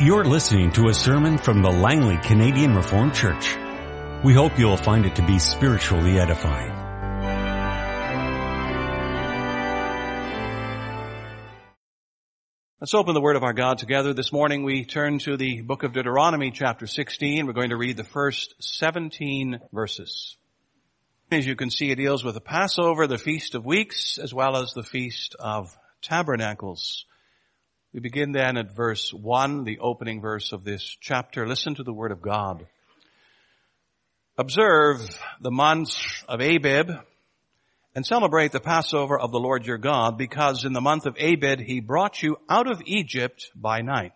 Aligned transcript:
You're 0.00 0.24
listening 0.24 0.72
to 0.72 0.88
a 0.88 0.92
sermon 0.92 1.38
from 1.38 1.62
the 1.62 1.70
Langley 1.70 2.16
Canadian 2.16 2.74
Reformed 2.74 3.14
Church. 3.14 3.56
We 4.24 4.34
hope 4.34 4.58
you'll 4.58 4.76
find 4.76 5.06
it 5.06 5.14
to 5.14 5.22
be 5.24 5.38
spiritually 5.38 6.18
edifying. 6.18 6.72
Let's 12.80 12.92
open 12.92 13.14
the 13.14 13.20
Word 13.20 13.36
of 13.36 13.44
our 13.44 13.52
God 13.52 13.78
together. 13.78 14.12
This 14.12 14.32
morning 14.32 14.64
we 14.64 14.84
turn 14.84 15.20
to 15.20 15.36
the 15.36 15.62
book 15.62 15.84
of 15.84 15.92
Deuteronomy 15.92 16.50
chapter 16.50 16.88
16. 16.88 17.46
We're 17.46 17.52
going 17.52 17.70
to 17.70 17.76
read 17.76 17.96
the 17.96 18.02
first 18.02 18.56
17 18.58 19.60
verses. 19.72 20.36
As 21.30 21.46
you 21.46 21.54
can 21.54 21.70
see, 21.70 21.92
it 21.92 21.96
deals 21.96 22.24
with 22.24 22.34
the 22.34 22.40
Passover, 22.40 23.06
the 23.06 23.16
Feast 23.16 23.54
of 23.54 23.64
Weeks, 23.64 24.18
as 24.18 24.34
well 24.34 24.56
as 24.56 24.72
the 24.72 24.82
Feast 24.82 25.36
of 25.38 25.72
Tabernacles. 26.02 27.06
We 27.94 28.00
begin 28.00 28.32
then 28.32 28.56
at 28.56 28.74
verse 28.74 29.14
1, 29.14 29.62
the 29.62 29.78
opening 29.78 30.20
verse 30.20 30.50
of 30.50 30.64
this 30.64 30.82
chapter. 31.00 31.46
Listen 31.46 31.76
to 31.76 31.84
the 31.84 31.92
word 31.92 32.10
of 32.10 32.20
God. 32.20 32.66
Observe 34.36 34.98
the 35.40 35.52
month 35.52 35.94
of 36.28 36.40
Abib 36.40 36.90
and 37.94 38.04
celebrate 38.04 38.50
the 38.50 38.58
Passover 38.58 39.16
of 39.16 39.30
the 39.30 39.38
Lord 39.38 39.64
your 39.64 39.78
God 39.78 40.18
because 40.18 40.64
in 40.64 40.72
the 40.72 40.80
month 40.80 41.06
of 41.06 41.16
Abib 41.20 41.60
he 41.60 41.78
brought 41.78 42.20
you 42.20 42.36
out 42.48 42.68
of 42.68 42.82
Egypt 42.84 43.52
by 43.54 43.82
night. 43.82 44.10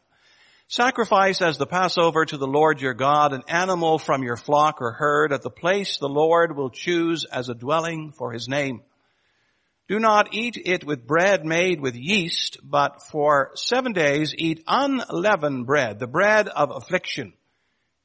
Sacrifice 0.67 1.41
as 1.41 1.57
the 1.57 1.65
Passover 1.65 2.25
to 2.25 2.37
the 2.37 2.49
Lord 2.49 2.81
your 2.81 2.95
God 2.95 3.33
an 3.33 3.45
animal 3.47 4.01
from 4.01 4.25
your 4.25 4.37
flock 4.37 4.83
or 4.83 4.91
herd 4.91 5.33
at 5.33 5.43
the 5.43 5.51
place 5.51 5.99
the 5.99 6.09
Lord 6.09 6.57
will 6.57 6.71
choose 6.71 7.25
as 7.25 7.49
a 7.49 7.55
dwelling 7.55 8.11
for 8.11 8.33
his 8.33 8.49
name. 8.49 8.83
Do 9.89 9.99
not 9.99 10.35
eat 10.35 10.61
it 10.63 10.85
with 10.85 11.07
bread 11.07 11.47
made 11.47 11.81
with 11.81 11.97
yeast, 11.97 12.59
but 12.63 13.03
for 13.03 13.53
seven 13.55 13.95
days 13.95 14.35
eat 14.37 14.63
unleavened 14.67 15.67
bread, 15.67 15.99
the 15.99 16.07
bread 16.07 16.47
of 16.47 16.71
affliction, 16.71 17.33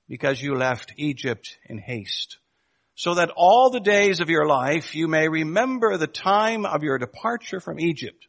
because 0.07 0.41
you 0.41 0.55
left 0.55 0.93
Egypt 0.95 1.57
in 1.65 1.77
haste. 1.77 2.37
So 2.95 3.15
that 3.15 3.31
all 3.35 3.69
the 3.69 3.81
days 3.81 4.21
of 4.21 4.29
your 4.29 4.45
life 4.45 4.95
you 4.95 5.09
may 5.09 5.27
remember 5.27 5.97
the 5.97 6.07
time 6.07 6.65
of 6.65 6.83
your 6.83 6.97
departure 6.97 7.59
from 7.59 7.81
Egypt. 7.81 8.27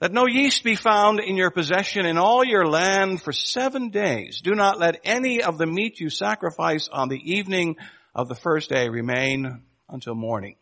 Let 0.00 0.12
no 0.12 0.26
yeast 0.26 0.64
be 0.64 0.76
found 0.76 1.20
in 1.20 1.36
your 1.36 1.50
possession 1.50 2.06
in 2.06 2.16
all 2.16 2.42
your 2.42 2.66
land 2.66 3.20
for 3.20 3.32
seven 3.32 3.90
days. 3.90 4.40
Do 4.40 4.54
not 4.54 4.78
let 4.78 5.00
any 5.04 5.42
of 5.42 5.58
the 5.58 5.66
meat 5.66 6.00
you 6.00 6.08
sacrifice 6.08 6.88
on 6.88 7.08
the 7.10 7.34
evening 7.34 7.76
of 8.14 8.28
the 8.28 8.34
first 8.34 8.70
day 8.70 8.88
remain 8.88 9.62
until 9.90 10.14
morning. 10.14 10.56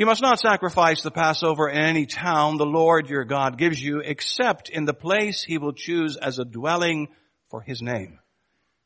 You 0.00 0.06
must 0.06 0.22
not 0.22 0.40
sacrifice 0.40 1.02
the 1.02 1.10
Passover 1.10 1.68
in 1.68 1.76
any 1.76 2.06
town 2.06 2.56
the 2.56 2.64
Lord 2.64 3.10
your 3.10 3.26
God 3.26 3.58
gives 3.58 3.84
you 3.84 4.00
except 4.00 4.70
in 4.70 4.86
the 4.86 4.94
place 4.94 5.42
he 5.42 5.58
will 5.58 5.74
choose 5.74 6.16
as 6.16 6.38
a 6.38 6.44
dwelling 6.46 7.08
for 7.50 7.60
his 7.60 7.82
name. 7.82 8.18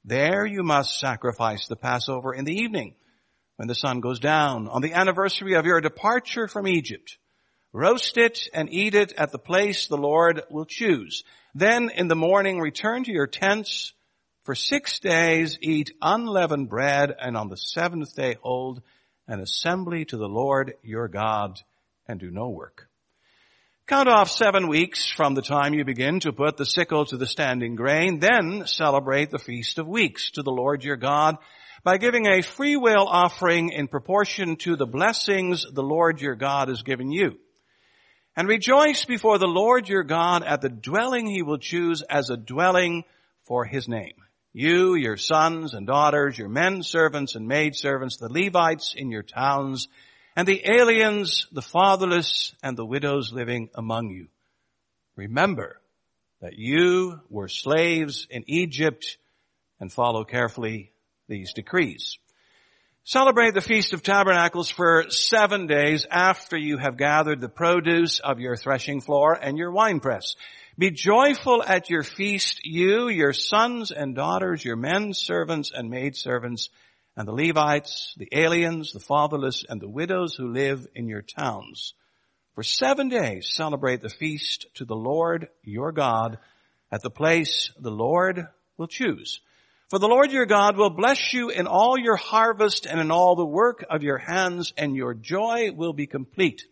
There 0.04 0.44
you 0.44 0.64
must 0.64 0.98
sacrifice 0.98 1.68
the 1.68 1.76
Passover 1.76 2.34
in 2.34 2.44
the 2.44 2.56
evening 2.56 2.96
when 3.54 3.68
the 3.68 3.76
sun 3.76 4.00
goes 4.00 4.18
down 4.18 4.66
on 4.66 4.82
the 4.82 4.94
anniversary 4.94 5.54
of 5.54 5.66
your 5.66 5.80
departure 5.80 6.48
from 6.48 6.66
Egypt. 6.66 7.16
Roast 7.72 8.18
it 8.18 8.48
and 8.52 8.68
eat 8.68 8.96
it 8.96 9.12
at 9.12 9.30
the 9.30 9.38
place 9.38 9.86
the 9.86 9.96
Lord 9.96 10.42
will 10.50 10.66
choose. 10.66 11.22
Then 11.54 11.90
in 11.90 12.08
the 12.08 12.16
morning 12.16 12.58
return 12.58 13.04
to 13.04 13.12
your 13.12 13.28
tents. 13.28 13.92
For 14.42 14.56
six 14.56 14.98
days 14.98 15.58
eat 15.62 15.92
unleavened 16.02 16.68
bread 16.68 17.14
and 17.16 17.36
on 17.36 17.50
the 17.50 17.56
seventh 17.56 18.16
day 18.16 18.34
hold 18.42 18.82
an 19.26 19.40
assembly 19.40 20.04
to 20.06 20.16
the 20.16 20.28
Lord 20.28 20.74
your 20.82 21.08
God 21.08 21.60
and 22.06 22.20
do 22.20 22.30
no 22.30 22.48
work. 22.48 22.88
Count 23.86 24.08
off 24.08 24.30
seven 24.30 24.68
weeks 24.68 25.06
from 25.06 25.34
the 25.34 25.42
time 25.42 25.74
you 25.74 25.84
begin 25.84 26.20
to 26.20 26.32
put 26.32 26.56
the 26.56 26.64
sickle 26.64 27.04
to 27.04 27.18
the 27.18 27.26
standing 27.26 27.74
grain, 27.74 28.18
then 28.18 28.66
celebrate 28.66 29.30
the 29.30 29.38
feast 29.38 29.78
of 29.78 29.86
weeks 29.86 30.30
to 30.30 30.42
the 30.42 30.50
Lord 30.50 30.82
your 30.82 30.96
God 30.96 31.36
by 31.82 31.98
giving 31.98 32.26
a 32.26 32.40
free 32.40 32.76
will 32.76 33.06
offering 33.06 33.68
in 33.68 33.88
proportion 33.88 34.56
to 34.56 34.74
the 34.74 34.86
blessings 34.86 35.66
the 35.70 35.82
Lord 35.82 36.22
your 36.22 36.34
God 36.34 36.68
has 36.68 36.82
given 36.82 37.10
you. 37.10 37.38
And 38.36 38.48
rejoice 38.48 39.04
before 39.04 39.38
the 39.38 39.46
Lord 39.46 39.86
your 39.86 40.02
God 40.02 40.42
at 40.42 40.62
the 40.62 40.70
dwelling 40.70 41.26
he 41.26 41.42
will 41.42 41.58
choose 41.58 42.00
as 42.00 42.30
a 42.30 42.38
dwelling 42.38 43.04
for 43.42 43.66
his 43.66 43.86
name. 43.86 44.14
You, 44.56 44.94
your 44.94 45.16
sons 45.16 45.74
and 45.74 45.84
daughters, 45.84 46.38
your 46.38 46.48
men 46.48 46.84
servants 46.84 47.34
and 47.34 47.48
maid 47.48 47.74
servants, 47.74 48.18
the 48.18 48.32
Levites 48.32 48.94
in 48.96 49.10
your 49.10 49.24
towns, 49.24 49.88
and 50.36 50.46
the 50.46 50.62
aliens, 50.70 51.48
the 51.50 51.60
fatherless, 51.60 52.54
and 52.62 52.76
the 52.76 52.86
widows 52.86 53.32
living 53.32 53.68
among 53.74 54.10
you. 54.10 54.28
Remember 55.16 55.80
that 56.40 56.56
you 56.56 57.20
were 57.28 57.48
slaves 57.48 58.28
in 58.30 58.44
Egypt 58.46 59.18
and 59.80 59.92
follow 59.92 60.22
carefully 60.22 60.92
these 61.28 61.52
decrees. 61.52 62.18
Celebrate 63.02 63.54
the 63.54 63.60
Feast 63.60 63.92
of 63.92 64.02
Tabernacles 64.02 64.70
for 64.70 65.10
seven 65.10 65.66
days 65.66 66.06
after 66.08 66.56
you 66.56 66.78
have 66.78 66.96
gathered 66.96 67.40
the 67.40 67.48
produce 67.48 68.20
of 68.20 68.38
your 68.38 68.56
threshing 68.56 69.00
floor 69.00 69.34
and 69.34 69.58
your 69.58 69.72
winepress. 69.72 70.36
Be 70.76 70.90
joyful 70.90 71.62
at 71.62 71.88
your 71.88 72.02
feast, 72.02 72.64
you, 72.64 73.08
your 73.08 73.32
sons 73.32 73.92
and 73.92 74.16
daughters, 74.16 74.64
your 74.64 74.74
men 74.74 75.14
servants 75.14 75.70
and 75.72 75.88
maid 75.88 76.16
servants, 76.16 76.68
and 77.16 77.28
the 77.28 77.32
Levites, 77.32 78.12
the 78.16 78.28
aliens, 78.32 78.90
the 78.92 78.98
fatherless, 78.98 79.64
and 79.68 79.80
the 79.80 79.88
widows 79.88 80.34
who 80.34 80.52
live 80.52 80.88
in 80.96 81.06
your 81.06 81.22
towns. 81.22 81.94
For 82.56 82.64
seven 82.64 83.08
days 83.08 83.52
celebrate 83.54 84.00
the 84.00 84.08
feast 84.08 84.66
to 84.74 84.84
the 84.84 84.96
Lord 84.96 85.48
your 85.62 85.92
God 85.92 86.38
at 86.90 87.02
the 87.02 87.10
place 87.10 87.70
the 87.78 87.92
Lord 87.92 88.44
will 88.76 88.88
choose. 88.88 89.40
For 89.90 90.00
the 90.00 90.08
Lord 90.08 90.32
your 90.32 90.46
God 90.46 90.76
will 90.76 90.90
bless 90.90 91.32
you 91.32 91.50
in 91.50 91.68
all 91.68 91.96
your 91.96 92.16
harvest 92.16 92.84
and 92.84 92.98
in 92.98 93.12
all 93.12 93.36
the 93.36 93.46
work 93.46 93.84
of 93.88 94.02
your 94.02 94.18
hands, 94.18 94.72
and 94.76 94.96
your 94.96 95.14
joy 95.14 95.70
will 95.70 95.92
be 95.92 96.08
complete. 96.08 96.64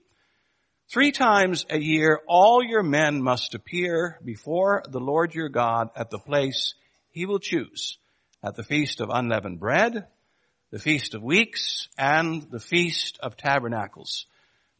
Three 0.92 1.10
times 1.10 1.64
a 1.70 1.78
year, 1.78 2.20
all 2.28 2.62
your 2.62 2.82
men 2.82 3.22
must 3.22 3.54
appear 3.54 4.20
before 4.22 4.82
the 4.86 5.00
Lord 5.00 5.34
your 5.34 5.48
God 5.48 5.88
at 5.96 6.10
the 6.10 6.18
place 6.18 6.74
he 7.08 7.24
will 7.24 7.38
choose, 7.38 7.96
at 8.42 8.56
the 8.56 8.62
feast 8.62 9.00
of 9.00 9.08
unleavened 9.08 9.58
bread, 9.58 10.06
the 10.70 10.78
feast 10.78 11.14
of 11.14 11.22
weeks, 11.22 11.88
and 11.96 12.42
the 12.50 12.60
feast 12.60 13.18
of 13.22 13.38
tabernacles. 13.38 14.26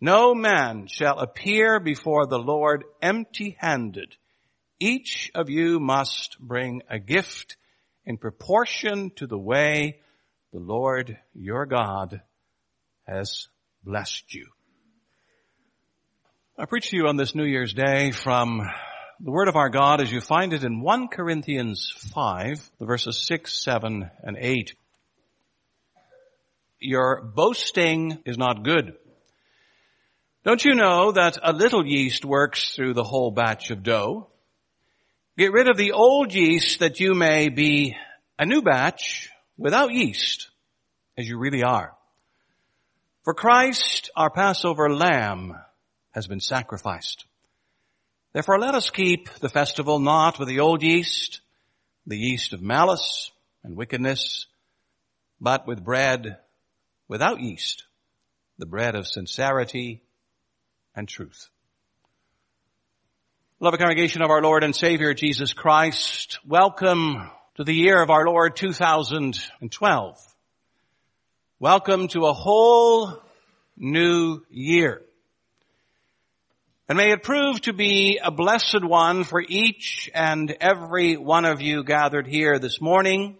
No 0.02 0.34
man 0.34 0.86
shall 0.86 1.18
appear 1.18 1.80
before 1.80 2.26
the 2.26 2.38
Lord 2.38 2.84
empty-handed. 3.00 4.14
Each 4.78 5.30
of 5.34 5.48
you 5.48 5.80
must 5.80 6.38
bring 6.38 6.82
a 6.90 6.98
gift 6.98 7.56
in 8.04 8.18
proportion 8.18 9.12
to 9.16 9.26
the 9.26 9.38
way 9.38 10.00
the 10.52 10.60
Lord 10.60 11.16
your 11.32 11.64
God 11.64 12.20
has 13.06 13.48
blessed 13.82 14.34
you. 14.34 14.48
I 16.62 16.64
preach 16.64 16.90
to 16.90 16.96
you 16.96 17.08
on 17.08 17.16
this 17.16 17.34
New 17.34 17.44
Year's 17.44 17.74
Day 17.74 18.12
from 18.12 18.62
the 19.18 19.32
Word 19.32 19.48
of 19.48 19.56
our 19.56 19.68
God 19.68 20.00
as 20.00 20.12
you 20.12 20.20
find 20.20 20.52
it 20.52 20.62
in 20.62 20.80
1 20.80 21.08
Corinthians 21.08 21.92
5, 22.14 22.70
the 22.78 22.86
verses 22.86 23.16
6, 23.26 23.52
7, 23.64 24.08
and 24.22 24.36
8. 24.38 24.72
Your 26.78 27.20
boasting 27.20 28.22
is 28.24 28.38
not 28.38 28.62
good. 28.62 28.94
Don't 30.44 30.64
you 30.64 30.76
know 30.76 31.10
that 31.10 31.36
a 31.42 31.52
little 31.52 31.84
yeast 31.84 32.24
works 32.24 32.76
through 32.76 32.94
the 32.94 33.02
whole 33.02 33.32
batch 33.32 33.72
of 33.72 33.82
dough? 33.82 34.28
Get 35.36 35.50
rid 35.50 35.68
of 35.68 35.76
the 35.76 35.90
old 35.90 36.32
yeast 36.32 36.78
that 36.78 37.00
you 37.00 37.14
may 37.14 37.48
be 37.48 37.96
a 38.38 38.46
new 38.46 38.62
batch 38.62 39.30
without 39.58 39.92
yeast 39.92 40.48
as 41.18 41.28
you 41.28 41.38
really 41.38 41.64
are. 41.64 41.92
For 43.24 43.34
Christ, 43.34 44.10
our 44.14 44.30
Passover 44.30 44.94
lamb, 44.94 45.56
has 46.12 46.26
been 46.26 46.40
sacrificed. 46.40 47.26
Therefore 48.32 48.58
let 48.58 48.74
us 48.74 48.90
keep 48.90 49.28
the 49.40 49.48
festival 49.48 49.98
not 49.98 50.38
with 50.38 50.48
the 50.48 50.60
old 50.60 50.82
yeast, 50.82 51.40
the 52.06 52.16
yeast 52.16 52.52
of 52.52 52.62
malice 52.62 53.31
and 53.62 53.76
wickedness, 53.76 54.46
but 55.40 55.66
with 55.66 55.84
bread 55.84 56.38
without 57.08 57.40
yeast, 57.40 57.84
the 58.58 58.66
bread 58.66 58.94
of 58.94 59.06
sincerity 59.06 60.02
and 60.94 61.08
truth. 61.08 61.48
Beloved 63.58 63.78
congregation 63.78 64.22
of 64.22 64.31
our 64.31 64.42
Lord 64.42 64.64
and 64.64 64.75
Savior 64.75 65.14
Jesus 65.14 65.52
Christ, 65.52 66.38
welcome 66.46 67.31
to 67.56 67.64
the 67.64 67.75
year 67.75 68.02
of 68.02 68.10
our 68.10 68.26
Lord 68.26 68.56
2012. 68.56 70.19
Welcome 71.60 72.08
to 72.08 72.26
a 72.26 72.32
whole 72.32 73.22
new 73.76 74.40
year. 74.50 75.02
And 76.92 76.98
may 76.98 77.12
it 77.12 77.22
prove 77.22 77.58
to 77.62 77.72
be 77.72 78.20
a 78.22 78.30
blessed 78.30 78.84
one 78.84 79.24
for 79.24 79.40
each 79.40 80.10
and 80.14 80.54
every 80.60 81.16
one 81.16 81.46
of 81.46 81.62
you 81.62 81.84
gathered 81.84 82.26
here 82.26 82.58
this 82.58 82.82
morning, 82.82 83.38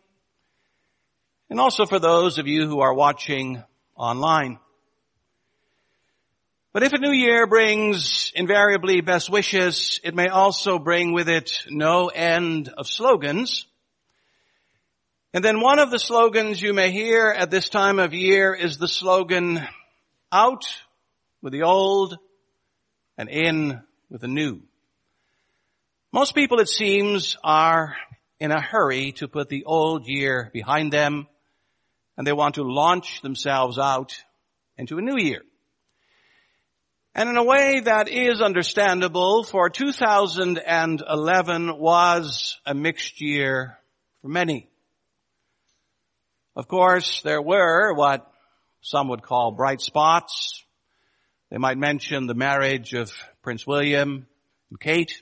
and 1.51 1.61
also 1.61 1.85
for 1.85 1.99
those 1.99 2.39
of 2.39 2.47
you 2.47 2.67
who 2.67 2.81
are 2.81 2.95
watching 2.95 3.63
online. 3.95 4.59
But 6.73 6.83
if 6.83 6.95
a 6.95 6.99
new 6.99 7.13
year 7.13 7.47
brings 7.47 8.33
invariably 8.35 9.03
best 9.03 9.29
wishes, 9.29 10.01
it 10.03 10.15
may 10.15 10.29
also 10.29 10.79
bring 10.79 11.13
with 11.13 11.29
it 11.29 11.53
no 11.69 12.09
end 12.09 12.71
of 12.71 12.87
slogans. 12.87 13.67
And 15.35 15.45
then 15.45 15.61
one 15.61 15.79
of 15.79 15.91
the 15.91 15.99
slogans 15.99 16.63
you 16.63 16.73
may 16.73 16.91
hear 16.91 17.27
at 17.29 17.51
this 17.51 17.69
time 17.69 17.99
of 17.99 18.15
year 18.15 18.55
is 18.55 18.79
the 18.79 18.89
slogan, 18.89 19.61
out 20.33 20.65
with 21.43 21.53
the 21.53 21.65
old 21.65 22.17
and 23.17 23.29
in 23.29 23.81
with 24.11 24.21
the 24.21 24.29
new. 24.29 24.61
Most 26.13 26.35
people, 26.35 26.61
it 26.61 26.69
seems, 26.69 27.37
are 27.43 27.97
in 28.39 28.53
a 28.53 28.61
hurry 28.61 29.13
to 29.13 29.29
put 29.29 29.49
the 29.49 29.65
old 29.65 30.07
year 30.07 30.51
behind 30.53 30.93
them 30.93 31.27
and 32.17 32.27
they 32.27 32.33
want 32.33 32.57
to 32.57 32.63
launch 32.63 33.21
themselves 33.23 33.79
out 33.79 34.17
into 34.77 34.99
a 34.99 35.03
new 35.03 35.17
year. 35.19 35.43
And 37.15 37.29
in 37.29 37.37
a 37.37 37.45
way 37.45 37.81
that 37.81 38.09
is 38.09 38.41
understandable, 38.41 39.45
for 39.45 39.69
2011 39.69 41.79
was 41.79 42.59
a 42.65 42.73
mixed 42.75 43.21
year 43.21 43.79
for 44.23 44.29
many. 44.29 44.67
Of 46.57 46.69
course, 46.69 47.21
there 47.23 47.43
were 47.43 47.93
what 47.95 48.27
some 48.81 49.09
would 49.09 49.21
call 49.23 49.53
bright 49.53 49.83
spots. 49.83 50.65
They 51.53 51.59
might 51.59 51.77
mention 51.77 52.27
the 52.27 52.33
marriage 52.35 52.95
of 52.95 53.13
Prince 53.43 53.67
William 53.67 54.27
and 54.71 54.81
Kate. 54.81 55.21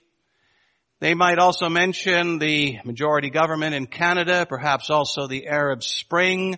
They 1.01 1.15
might 1.15 1.41
also 1.41 1.69
mention 1.69 2.39
the 2.39 2.79
majority 2.85 3.31
government 3.31 3.75
in 3.75 3.89
Canada, 3.89 4.47
perhaps 4.49 4.91
also 4.91 5.27
the 5.27 5.49
Arab 5.49 5.83
Spring, 5.83 6.57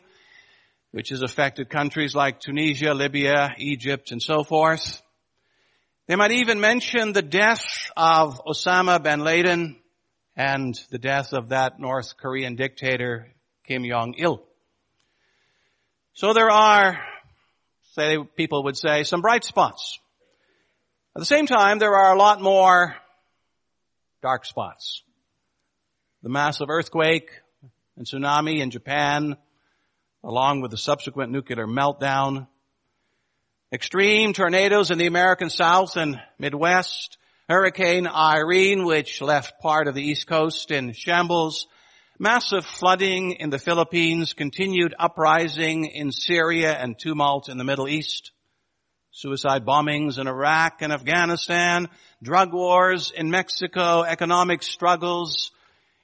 which 0.90 1.08
has 1.08 1.22
affected 1.22 1.70
countries 1.70 2.14
like 2.14 2.38
Tunisia, 2.38 2.92
Libya, 2.92 3.54
Egypt, 3.56 4.12
and 4.12 4.20
so 4.20 4.44
forth. 4.44 5.00
They 6.06 6.16
might 6.16 6.32
even 6.32 6.60
mention 6.60 7.14
the 7.14 7.22
death 7.22 7.64
of 7.96 8.42
Osama 8.44 9.02
bin 9.02 9.20
Laden 9.20 9.80
and 10.36 10.78
the 10.90 10.98
death 10.98 11.32
of 11.32 11.48
that 11.48 11.80
North 11.80 12.18
Korean 12.18 12.56
dictator 12.56 13.32
Kim 13.66 13.84
Jong-il. 13.88 14.42
So 16.12 16.34
there 16.34 16.50
are, 16.50 17.00
say 17.92 18.16
people 18.36 18.64
would 18.64 18.76
say, 18.76 19.04
some 19.04 19.20
bright 19.20 19.44
spots. 19.44 19.98
At 21.14 21.20
the 21.20 21.26
same 21.26 21.46
time, 21.46 21.78
there 21.78 21.94
are 21.94 22.14
a 22.14 22.18
lot 22.18 22.40
more 22.40 22.96
dark 24.22 24.46
spots. 24.46 25.02
The 26.22 26.30
massive 26.30 26.70
earthquake 26.70 27.30
and 27.96 28.06
tsunami 28.06 28.60
in 28.60 28.70
Japan, 28.70 29.36
along 30.24 30.62
with 30.62 30.70
the 30.70 30.78
subsequent 30.78 31.32
nuclear 31.32 31.66
meltdown, 31.66 32.46
extreme 33.70 34.32
tornadoes 34.32 34.90
in 34.90 34.96
the 34.96 35.06
American 35.06 35.50
South 35.50 35.96
and 35.96 36.18
Midwest, 36.38 37.18
Hurricane 37.46 38.06
Irene, 38.06 38.86
which 38.86 39.20
left 39.20 39.60
part 39.60 39.86
of 39.86 39.94
the 39.94 40.02
East 40.02 40.26
Coast 40.26 40.70
in 40.70 40.92
shambles, 40.92 41.66
Massive 42.22 42.64
flooding 42.64 43.32
in 43.32 43.50
the 43.50 43.58
Philippines, 43.58 44.32
continued 44.32 44.94
uprising 44.96 45.86
in 45.86 46.12
Syria 46.12 46.72
and 46.72 46.96
tumult 46.96 47.48
in 47.48 47.58
the 47.58 47.64
Middle 47.64 47.88
East, 47.88 48.30
suicide 49.10 49.66
bombings 49.66 50.20
in 50.20 50.28
Iraq 50.28 50.82
and 50.82 50.92
Afghanistan, 50.92 51.88
drug 52.22 52.52
wars 52.52 53.10
in 53.10 53.28
Mexico, 53.28 54.04
economic 54.04 54.62
struggles 54.62 55.50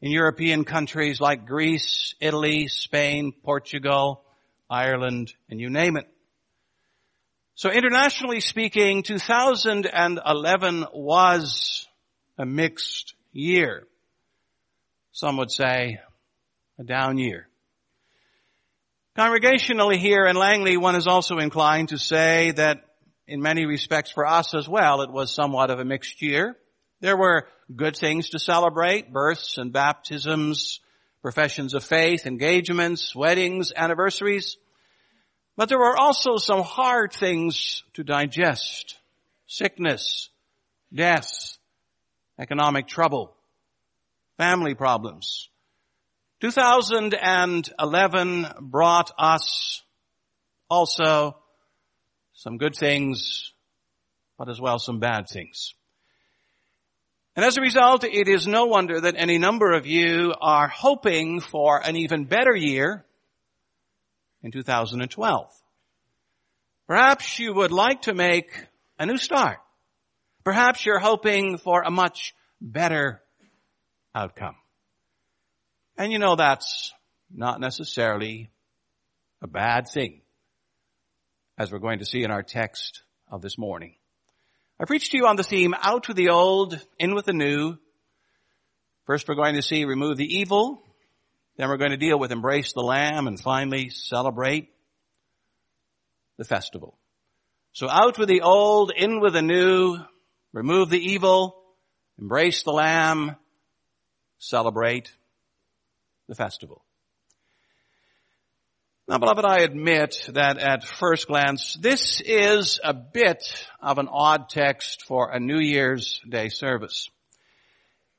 in 0.01 0.11
European 0.11 0.65
countries 0.65 1.21
like 1.21 1.47
Greece, 1.47 2.17
Italy, 2.19 2.67
Spain, 2.67 3.33
Portugal, 3.45 4.25
Ireland, 4.69 5.33
and 5.49 5.61
you 5.61 5.71
name 5.71 5.97
it. 5.97 6.09
So 7.55 7.71
internationally 7.71 8.41
speaking, 8.41 9.05
2011 9.05 10.87
was 10.93 11.87
a 12.37 12.45
mixed 12.45 13.15
year. 13.31 13.87
Some 15.13 15.37
would 15.37 15.53
say 15.53 16.01
a 16.79 16.85
down 16.85 17.19
year. 17.19 17.49
Congregationally 19.17 19.97
here 19.97 20.27
in 20.27 20.37
Langley, 20.37 20.77
one 20.77 20.95
is 20.95 21.09
also 21.09 21.39
inclined 21.39 21.89
to 21.89 21.99
say 21.99 22.53
that 22.53 22.85
in 23.27 23.43
many 23.43 23.67
respects 23.67 24.13
for 24.13 24.27
us 24.27 24.55
as 24.55 24.69
well, 24.69 25.03
it 25.03 25.11
was 25.11 25.35
somewhat 25.35 25.71
of 25.71 25.81
a 25.81 25.85
mixed 25.85 26.23
year. 26.23 26.57
There 27.01 27.17
were 27.17 27.49
good 27.75 27.97
things 27.97 28.31
to 28.31 28.39
celebrate, 28.39 29.13
births 29.13 29.59
and 29.59 29.73
baptisms, 29.73 30.81
professions 31.21 31.75
of 31.75 31.85
faith, 31.85 32.27
engagements, 32.27 33.15
weddings, 33.15 33.73
anniversaries. 33.75 34.57
But 35.57 35.69
there 35.69 35.79
were 35.79 35.97
also 35.97 36.37
some 36.37 36.63
hard 36.63 37.13
things 37.13 37.83
to 37.95 38.05
digest. 38.05 38.97
Sickness, 39.49 40.31
death, 40.95 41.59
economic 42.39 42.87
trouble, 42.87 43.35
family 44.37 44.75
problems, 44.75 45.49
2011 46.41 48.47
brought 48.61 49.11
us 49.19 49.83
also 50.71 51.37
some 52.33 52.59
good 52.59 52.77
things, 52.77 53.53
but 54.39 54.49
as 54.49 54.61
well 54.61 54.79
some 54.79 55.01
bad 55.01 55.29
things. 55.29 55.75
And 57.35 57.45
as 57.45 57.57
a 57.57 57.61
result, 57.61 58.05
it 58.05 58.29
is 58.29 58.47
no 58.47 58.67
wonder 58.67 59.01
that 59.01 59.17
any 59.17 59.39
number 59.39 59.73
of 59.73 59.87
you 59.87 60.33
are 60.41 60.69
hoping 60.69 61.41
for 61.41 61.85
an 61.85 61.97
even 61.97 62.25
better 62.25 62.55
year 62.55 63.05
in 64.43 64.53
2012. 64.53 65.51
Perhaps 66.87 67.39
you 67.39 67.55
would 67.55 67.73
like 67.73 68.03
to 68.03 68.15
make 68.15 68.67
a 68.99 69.07
new 69.07 69.19
start. 69.19 69.59
Perhaps 70.45 70.87
you're 70.87 70.99
hoping 70.99 71.59
for 71.59 71.83
a 71.83 71.91
much 71.91 72.35
better 72.61 73.23
outcome. 74.15 74.57
And 75.99 76.13
you 76.13 76.21
know 76.21 76.37
that's 76.37 76.93
not 77.29 77.59
necessarily 77.59 78.53
a 79.43 79.49
bad 79.49 79.89
thing, 79.89 80.21
as 81.59 81.73
we're 81.73 81.81
going 81.81 81.99
to 81.99 82.07
see 82.07 82.23
in 82.23 82.31
our 82.31 82.45
text 82.45 83.03
of 83.29 83.43
this 83.43 83.59
morning. 83.59 83.97
I 84.79 84.85
preached 84.85 85.11
to 85.11 85.17
you 85.17 85.27
on 85.27 85.35
the 85.35 85.43
theme, 85.43 85.75
out 85.75 86.07
with 86.07 86.17
the 86.17 86.29
old, 86.29 86.81
in 87.01 87.17
with 87.17 87.25
the 87.25 87.33
new. 87.33 87.79
First 89.07 89.27
we're 89.27 89.35
going 89.35 89.57
to 89.57 89.63
see 89.63 89.85
remove 89.87 90.19
the 90.19 90.39
evil. 90.39 90.85
Then 91.57 91.69
we're 91.69 91.79
going 91.79 91.91
to 91.91 91.97
deal 91.97 92.17
with 92.17 92.31
embrace 92.31 92.73
the 92.75 92.81
lamb 92.81 93.27
and 93.27 93.41
finally 93.41 93.89
celebrate 93.89 94.69
the 96.37 96.45
festival. 96.45 96.97
So 97.73 97.91
out 97.91 98.19
with 98.19 98.29
the 98.29 98.43
old, 98.43 98.93
in 98.97 99.19
with 99.19 99.33
the 99.33 99.43
new, 99.43 99.99
remove 100.53 100.91
the 100.91 101.05
evil, 101.05 101.61
embrace 102.21 102.63
the 102.63 102.73
lamb, 102.73 103.35
celebrate 104.39 105.11
the 106.29 106.35
festival. 106.35 106.85
Now, 109.09 109.17
beloved, 109.17 109.47
I 109.47 109.61
admit 109.61 110.29
that 110.35 110.59
at 110.59 110.85
first 110.85 111.29
glance, 111.29 111.79
this 111.81 112.21
is 112.21 112.79
a 112.85 112.93
bit 112.93 113.67
of 113.81 113.97
an 113.97 114.07
odd 114.07 114.51
text 114.51 115.05
for 115.07 115.31
a 115.31 115.41
New 115.41 115.59
Year's 115.59 116.21
Day 116.29 116.51
service. 116.51 117.09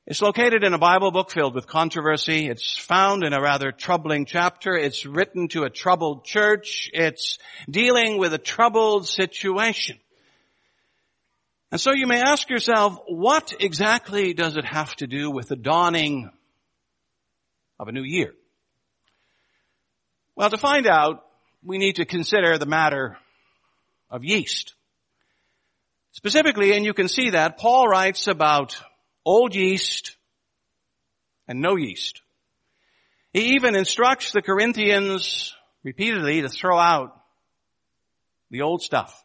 It's 0.08 0.24
located 0.24 0.64
in 0.64 0.74
a 0.74 0.80
Bible 0.80 1.12
book 1.12 1.30
filled 1.30 1.54
with 1.54 1.68
controversy. 1.68 2.48
It's 2.48 2.76
found 2.76 3.24
in 3.24 3.34
a 3.34 3.40
rather 3.40 3.72
troubling 3.72 4.26
chapter. 4.26 4.76
It's 4.76 5.06
written 5.06 5.50
to 5.50 5.66
a 5.66 5.70
troubled 5.70 6.26
church. 6.26 6.90
It's 6.92 7.38
dealing 7.70 8.18
with 8.18 8.34
a 8.34 8.40
troubled 8.40 9.08
situation. 9.08 10.00
And 11.72 11.80
so 11.80 11.94
you 11.94 12.08
may 12.08 12.20
ask 12.20 12.50
yourself, 12.50 12.98
what 13.08 13.54
exactly 13.60 14.34
does 14.34 14.58
it 14.58 14.66
have 14.66 14.96
to 14.96 15.06
do 15.06 15.30
with 15.30 15.50
the 15.50 15.56
dawning 15.56 16.32
of 17.80 17.88
a 17.88 17.92
new 17.92 18.04
year? 18.04 18.34
Well, 20.36 20.50
to 20.50 20.58
find 20.58 20.88
out, 20.88 21.26
we 21.64 21.78
need 21.78 21.98
to 21.98 22.06
consider 22.06 22.58
the 22.58 22.66
matter 22.66 23.18
of 24.10 24.24
yeast. 24.24 24.74
Specifically, 26.12 26.76
and 26.76 26.86
you 26.86 26.94
can 26.94 27.08
see 27.08 27.32
that, 27.32 27.58
Paul 27.58 27.88
writes 27.88 28.28
about 28.28 28.82
old 29.26 29.56
yeast 29.56 30.18
and 31.48 31.62
no 31.62 31.76
yeast. 31.76 32.22
He 33.34 33.56
even 33.56 33.76
instructs 33.76 34.32
the 34.32 34.42
Corinthians 34.42 35.54
repeatedly 35.84 36.42
to 36.42 36.50
throw 36.50 36.78
out 36.78 37.16
the 38.50 38.62
old 38.62 38.82
stuff. 38.82 39.24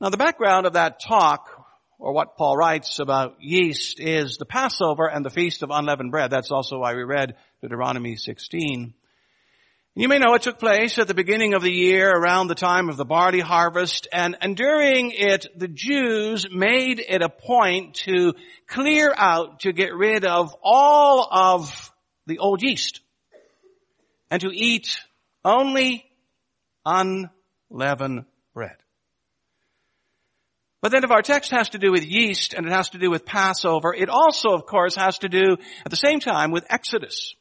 Now 0.00 0.10
the 0.10 0.18
background 0.18 0.66
of 0.66 0.74
that 0.74 1.00
talk 1.00 1.55
or 1.98 2.12
what 2.12 2.36
Paul 2.36 2.56
writes 2.56 2.98
about 2.98 3.36
yeast 3.40 4.00
is 4.00 4.36
the 4.36 4.44
Passover 4.44 5.06
and 5.06 5.24
the 5.24 5.30
Feast 5.30 5.62
of 5.62 5.70
Unleavened 5.70 6.10
Bread. 6.10 6.30
That's 6.30 6.50
also 6.50 6.78
why 6.78 6.94
we 6.94 7.02
read 7.02 7.36
Deuteronomy 7.62 8.16
16. 8.16 8.94
You 9.98 10.08
may 10.08 10.18
know 10.18 10.34
it 10.34 10.42
took 10.42 10.58
place 10.58 10.98
at 10.98 11.08
the 11.08 11.14
beginning 11.14 11.54
of 11.54 11.62
the 11.62 11.72
year 11.72 12.10
around 12.10 12.48
the 12.48 12.54
time 12.54 12.90
of 12.90 12.98
the 12.98 13.06
barley 13.06 13.40
harvest 13.40 14.08
and, 14.12 14.36
and 14.42 14.54
during 14.54 15.10
it 15.12 15.46
the 15.56 15.68
Jews 15.68 16.46
made 16.52 17.00
it 17.00 17.22
a 17.22 17.30
point 17.30 17.94
to 18.04 18.34
clear 18.66 19.14
out, 19.16 19.60
to 19.60 19.72
get 19.72 19.94
rid 19.94 20.26
of 20.26 20.54
all 20.62 21.26
of 21.32 21.92
the 22.26 22.40
old 22.40 22.62
yeast 22.62 23.00
and 24.30 24.42
to 24.42 24.50
eat 24.52 25.00
only 25.42 26.04
unleavened 26.84 28.26
bread. 28.52 28.76
But 30.86 30.92
then 30.92 31.02
if 31.02 31.10
our 31.10 31.20
text 31.22 31.50
has 31.50 31.70
to 31.70 31.78
do 31.78 31.90
with 31.90 32.06
yeast 32.06 32.54
and 32.54 32.64
it 32.64 32.70
has 32.70 32.90
to 32.90 32.98
do 32.98 33.10
with 33.10 33.26
Passover, 33.26 33.92
it 33.92 34.08
also, 34.08 34.50
of 34.50 34.66
course, 34.66 34.94
has 34.94 35.18
to 35.18 35.28
do 35.28 35.56
at 35.84 35.90
the 35.90 35.96
same 35.96 36.20
time 36.20 36.52
with 36.52 36.64
Exodus. 36.70 37.34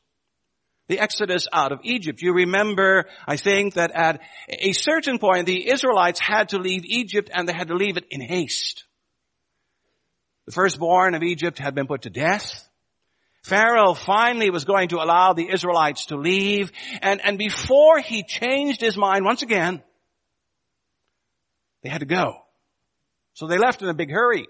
The 0.88 0.98
Exodus 0.98 1.48
out 1.54 1.72
of 1.72 1.82
Egypt. 1.84 2.24
You 2.24 2.34
remember, 2.34 3.06
I 3.28 3.38
think, 3.38 3.76
that 3.76 3.92
at 3.92 4.20
a 4.50 4.72
certain 4.72 5.20
point 5.20 5.46
the 5.46 5.70
Israelites 5.70 6.20
had 6.20 6.50
to 6.50 6.58
leave 6.58 6.86
Egypt 6.86 7.30
and 7.32 7.48
they 7.48 7.54
had 7.54 7.68
to 7.68 7.76
leave 7.76 7.98
it 7.98 8.08
in 8.10 8.20
haste. 8.20 8.86
The 10.48 10.52
firstborn 10.52 11.14
of 11.14 11.22
Egypt 11.22 11.60
had 11.60 11.76
been 11.76 11.86
put 11.86 12.02
to 12.02 12.10
death. 12.10 12.68
Pharaoh 13.44 13.94
finally 13.94 14.50
was 14.50 14.66
going 14.66 14.88
to 14.88 15.04
allow 15.04 15.34
the 15.34 15.52
Israelites 15.54 16.08
to 16.08 16.16
leave 16.16 16.72
and, 17.00 17.24
and 17.24 17.38
before 17.38 18.00
he 18.00 18.24
changed 18.24 18.82
his 18.82 18.98
mind 18.98 19.24
once 19.24 19.44
again, 19.44 19.84
they 21.84 21.90
had 21.90 22.00
to 22.00 22.08
go. 22.08 22.45
So 23.36 23.48
they 23.48 23.58
left 23.58 23.82
in 23.82 23.90
a 23.90 23.94
big 23.94 24.12
hurry. 24.12 24.48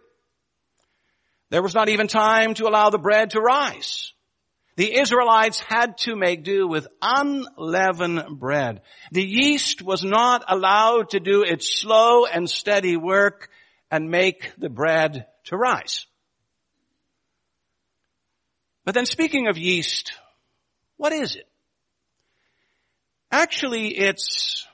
There 1.50 1.64
was 1.64 1.76
not 1.76 1.90
even 1.90 2.08
time 2.08 2.54
to 2.56 2.68
allow 2.68 2.90
the 2.90 2.98
bread 2.98 3.32
to 3.32 3.42
rise. 3.42 4.14
The 4.78 5.00
Israelites 5.00 5.60
had 5.60 5.98
to 6.00 6.16
make 6.16 6.44
do 6.44 6.68
with 6.68 6.88
unleavened 7.02 8.40
bread. 8.40 8.82
The 9.12 9.24
yeast 9.24 9.82
was 9.82 10.04
not 10.04 10.44
allowed 10.48 11.12
to 11.12 11.20
do 11.20 11.44
its 11.44 11.80
slow 11.80 12.26
and 12.26 12.50
steady 12.50 12.96
work 12.98 13.50
and 13.90 14.10
make 14.10 14.52
the 14.58 14.70
bread 14.70 15.28
to 15.46 15.58
rise. 15.58 16.06
But 18.84 18.94
then 18.94 19.06
speaking 19.06 19.48
of 19.48 19.58
yeast, 19.58 20.14
what 20.98 21.14
is 21.14 21.36
it? 21.36 21.48
Actually, 23.32 23.98
it's 23.98 24.68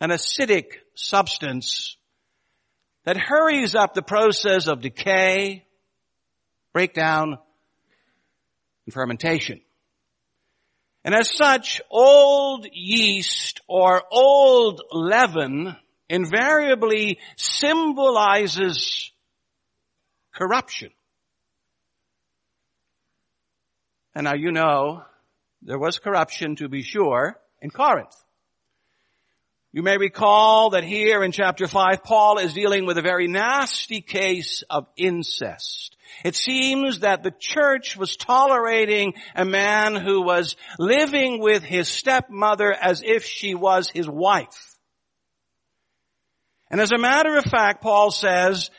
an 0.00 0.10
acidic 0.10 0.74
substance 0.94 1.96
that 3.04 3.16
hurries 3.16 3.74
up 3.74 3.94
the 3.94 4.02
process 4.02 4.68
of 4.68 4.80
decay, 4.80 5.64
breakdown, 6.72 7.38
and 8.86 8.94
fermentation. 8.94 9.60
And 11.04 11.14
as 11.14 11.34
such, 11.34 11.80
old 11.90 12.66
yeast 12.72 13.60
or 13.66 14.02
old 14.10 14.82
leaven 14.92 15.76
invariably 16.08 17.18
symbolizes 17.36 19.10
corruption. 20.32 20.90
And 24.14 24.24
now 24.24 24.34
you 24.34 24.52
know 24.52 25.02
there 25.62 25.78
was 25.78 25.98
corruption 25.98 26.56
to 26.56 26.68
be 26.68 26.82
sure 26.82 27.38
in 27.60 27.70
Corinth. 27.70 28.14
You 29.74 29.82
may 29.82 29.96
recall 29.96 30.70
that 30.70 30.84
here 30.84 31.24
in 31.24 31.32
chapter 31.32 31.66
5, 31.66 32.04
Paul 32.04 32.36
is 32.36 32.52
dealing 32.52 32.84
with 32.84 32.98
a 32.98 33.02
very 33.02 33.26
nasty 33.26 34.02
case 34.02 34.62
of 34.68 34.86
incest. 34.98 35.96
It 36.26 36.36
seems 36.36 36.98
that 36.98 37.22
the 37.22 37.32
church 37.38 37.96
was 37.96 38.16
tolerating 38.16 39.14
a 39.34 39.46
man 39.46 39.96
who 39.96 40.20
was 40.20 40.56
living 40.78 41.40
with 41.40 41.62
his 41.62 41.88
stepmother 41.88 42.70
as 42.70 43.02
if 43.02 43.24
she 43.24 43.54
was 43.54 43.88
his 43.88 44.06
wife. 44.06 44.76
And 46.70 46.78
as 46.78 46.92
a 46.92 46.98
matter 46.98 47.38
of 47.38 47.44
fact, 47.44 47.82
Paul 47.82 48.10
says, 48.10 48.70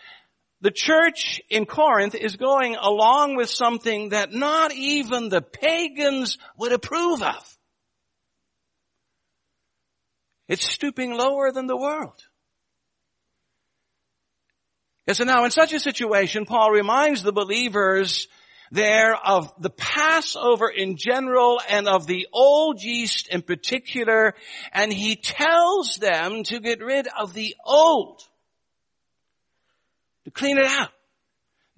the 0.62 0.70
church 0.70 1.42
in 1.50 1.66
Corinth 1.66 2.14
is 2.14 2.36
going 2.36 2.76
along 2.76 3.36
with 3.36 3.50
something 3.50 4.10
that 4.10 4.32
not 4.32 4.72
even 4.72 5.30
the 5.30 5.42
pagans 5.42 6.38
would 6.58 6.72
approve 6.72 7.24
of. 7.24 7.58
It's 10.48 10.68
stooping 10.68 11.14
lower 11.14 11.52
than 11.52 11.68
the 11.68 11.78
world. 11.78 12.20
And 15.08 15.28
now 15.28 15.44
in 15.46 15.52
such 15.52 15.74
a 15.74 15.80
situation, 15.80 16.46
Paul 16.46 16.72
reminds 16.72 17.24
the 17.24 17.34
believers 17.34 18.28
there 18.72 19.16
of 19.16 19.54
the 19.62 19.70
Passover 19.70 20.70
in 20.70 20.98
general 20.98 21.62
and 21.70 21.88
of 21.88 22.08
the 22.08 22.28
old 22.34 22.82
yeast 22.82 23.28
in 23.28 23.42
particular, 23.42 24.34
and 24.72 24.92
he 24.92 25.16
tells 25.16 25.98
them 25.98 26.44
to 26.46 26.60
get 26.60 26.82
rid 26.82 27.08
of 27.20 27.34
the 27.34 27.56
old, 27.64 28.22
to 30.26 30.32
clean 30.32 30.58
it 30.58 30.66
out. 30.66 30.90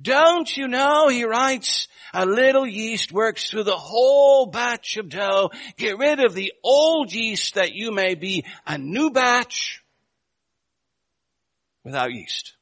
Don't 0.01 0.55
you 0.55 0.67
know, 0.67 1.07
he 1.07 1.23
writes, 1.23 1.87
a 2.13 2.25
little 2.25 2.65
yeast 2.65 3.11
works 3.11 3.49
through 3.49 3.63
the 3.63 3.77
whole 3.77 4.45
batch 4.45 4.97
of 4.97 5.09
dough. 5.09 5.51
Get 5.77 5.97
rid 5.97 6.19
of 6.19 6.33
the 6.33 6.53
old 6.63 7.13
yeast 7.13 7.55
that 7.55 7.73
you 7.73 7.91
may 7.91 8.15
be 8.15 8.45
a 8.65 8.77
new 8.77 9.11
batch 9.11 9.81
without 11.83 12.11
yeast. 12.11 12.53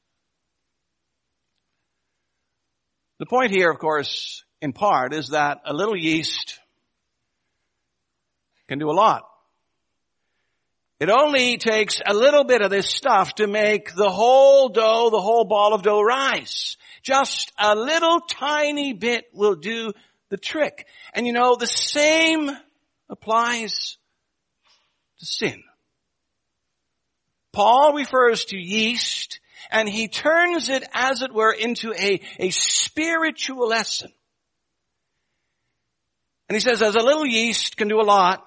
The 3.20 3.25
point 3.25 3.52
here, 3.52 3.72
of 3.72 3.80
course, 3.80 4.44
in 4.62 4.74
part 4.74 5.13
is 5.13 5.30
that 5.30 5.62
a 5.66 5.74
little 5.74 5.98
yeast 5.98 6.60
can 8.68 8.80
do 8.80 8.90
a 8.90 8.94
lot. 8.94 9.24
It 11.00 11.10
only 11.10 11.58
takes 11.58 12.02
a 12.06 12.13
little 12.13 12.44
bit 12.44 12.62
of 12.62 12.70
this 12.70 12.90
stuff 12.90 13.36
to 13.36 13.48
make 13.48 13.94
the 13.94 14.10
whole 14.10 14.70
dough, 14.70 15.10
the 15.10 15.22
whole 15.22 15.46
ball 15.46 15.74
of 15.74 15.84
dough 15.84 16.02
rise. 16.02 16.78
Just 17.03 17.51
a 17.60 17.75
little 17.75 18.22
tiny 18.22 18.93
bit 18.93 19.25
will 19.33 19.55
do 19.55 19.91
the 20.29 20.38
trick. 20.38 20.88
And 21.13 21.27
you 21.27 21.33
know, 21.33 21.55
the 21.55 21.67
same 21.67 22.50
applies 23.10 23.98
to 25.19 25.25
sin. 25.25 25.63
Paul 27.51 27.93
refers 27.93 28.45
to 28.45 28.57
yeast 28.57 29.41
and 29.69 29.88
he 29.88 30.07
turns 30.07 30.69
it 30.69 30.83
as 30.93 31.22
it 31.22 31.33
were 31.33 31.51
into 31.51 31.93
a, 31.93 32.22
a 32.39 32.50
spiritual 32.50 33.67
lesson. 33.67 34.12
And 36.48 36.55
he 36.55 36.60
says 36.60 36.81
as 36.81 36.95
a 36.95 37.03
little 37.03 37.25
yeast 37.25 37.77
can 37.77 37.88
do 37.88 38.00
a 38.00 38.03
lot, 38.03 38.45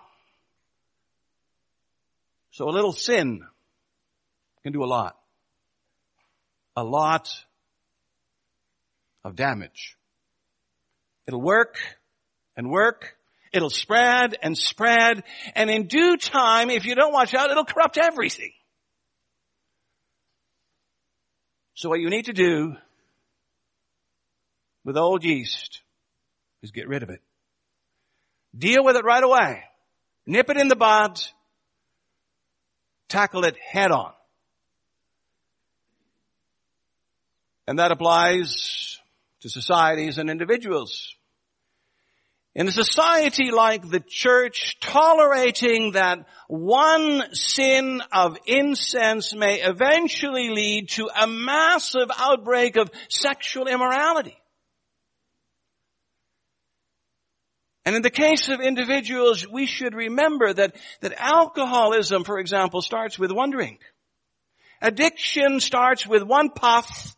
so 2.51 2.69
a 2.69 2.71
little 2.71 2.93
sin 2.93 3.43
can 4.63 4.73
do 4.73 4.83
a 4.83 4.87
lot. 4.87 5.17
A 6.75 6.85
lot 6.85 7.46
of 9.27 9.35
damage. 9.35 9.97
It'll 11.27 11.43
work 11.43 11.79
and 12.57 12.71
work. 12.71 13.17
It'll 13.53 13.71
spread 13.71 14.37
and 14.41 14.57
spread. 14.57 15.25
And 15.57 15.69
in 15.69 15.89
due 15.89 16.17
time, 16.17 16.71
if 16.71 16.87
you 16.87 16.95
don't 16.95 17.13
watch 17.13 17.35
out, 17.35 17.51
it'll 17.51 17.65
corrupt 17.65 17.99
everything. 17.99 18.53
So 21.75 21.89
what 21.89 21.99
you 21.99 22.09
need 22.09 22.27
to 22.27 22.33
do 22.33 22.77
with 24.85 24.97
old 24.97 25.25
yeast 25.25 25.83
is 26.63 26.71
get 26.71 26.87
rid 26.87 27.03
of 27.03 27.11
it. 27.11 27.21
Deal 28.57 28.85
with 28.85 28.95
it 28.95 29.05
right 29.05 29.25
away. 29.25 29.65
Nip 30.25 30.49
it 30.49 30.57
in 30.57 30.69
the 30.69 30.77
bud. 30.77 31.21
Tackle 33.09 33.45
it 33.45 33.57
head 33.59 33.91
on. 33.91 34.13
And 37.67 37.81
that 37.81 37.91
applies 37.91 39.01
to 39.41 39.49
societies 39.49 40.19
and 40.19 40.31
individuals. 40.31 41.15
In 42.55 42.69
a 42.69 42.73
society 42.73 43.51
like 43.51 43.87
the 43.87 44.01
church, 44.01 44.79
tolerating 44.81 45.93
that 45.93 46.27
one 46.49 47.35
sin 47.35 48.01
of 48.13 48.39
incest 48.47 49.37
may 49.37 49.61
eventually 49.61 50.49
lead 50.49 50.89
to 50.91 51.11
a 51.15 51.27
massive 51.27 52.09
outbreak 52.17 52.77
of 52.77 52.91
sexual 53.11 53.67
immorality. 53.67 54.39
And 57.85 57.95
in 57.95 58.03
the 58.03 58.11
case 58.11 58.49
of 58.49 58.61
individuals, 58.61 59.47
we 59.47 59.67
should 59.67 59.95
remember 59.95 60.53
that, 60.53 60.75
that 61.03 61.13
alcoholism, 61.19 62.25
for 62.25 62.41
example, 62.41 62.83
starts 62.83 63.17
with 63.17 63.31
one 63.31 63.51
drink. 63.51 63.81
Addiction 64.83 65.61
starts 65.61 66.05
with 66.05 66.23
one 66.23 66.51
puff 66.51 67.17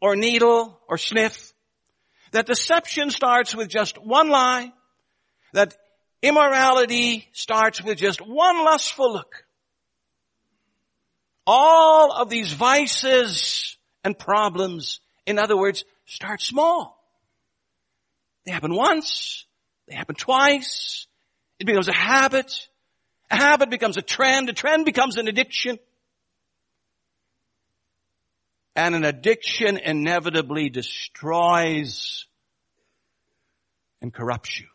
or 0.00 0.16
needle 0.16 0.80
or 0.88 0.98
sniff. 0.98 1.47
That 2.32 2.46
deception 2.46 3.10
starts 3.10 3.54
with 3.54 3.68
just 3.68 3.98
one 3.98 4.28
lie. 4.28 4.72
That 5.52 5.76
immorality 6.22 7.28
starts 7.32 7.82
with 7.82 7.98
just 7.98 8.20
one 8.20 8.64
lustful 8.64 9.12
look. 9.12 9.44
All 11.46 12.12
of 12.12 12.28
these 12.28 12.52
vices 12.52 13.76
and 14.04 14.18
problems, 14.18 15.00
in 15.26 15.38
other 15.38 15.56
words, 15.56 15.84
start 16.04 16.42
small. 16.42 17.02
They 18.44 18.52
happen 18.52 18.74
once. 18.74 19.46
They 19.86 19.94
happen 19.94 20.14
twice. 20.14 21.06
It 21.58 21.66
becomes 21.66 21.88
a 21.88 21.94
habit. 21.94 22.68
A 23.30 23.36
habit 23.36 23.70
becomes 23.70 23.96
a 23.96 24.02
trend. 24.02 24.48
A 24.48 24.52
trend 24.52 24.84
becomes 24.84 25.16
an 25.16 25.28
addiction 25.28 25.78
and 28.78 28.94
an 28.94 29.04
addiction 29.04 29.76
inevitably 29.76 30.70
destroys 30.70 32.26
and 34.00 34.14
corrupts 34.14 34.60
you. 34.60 34.66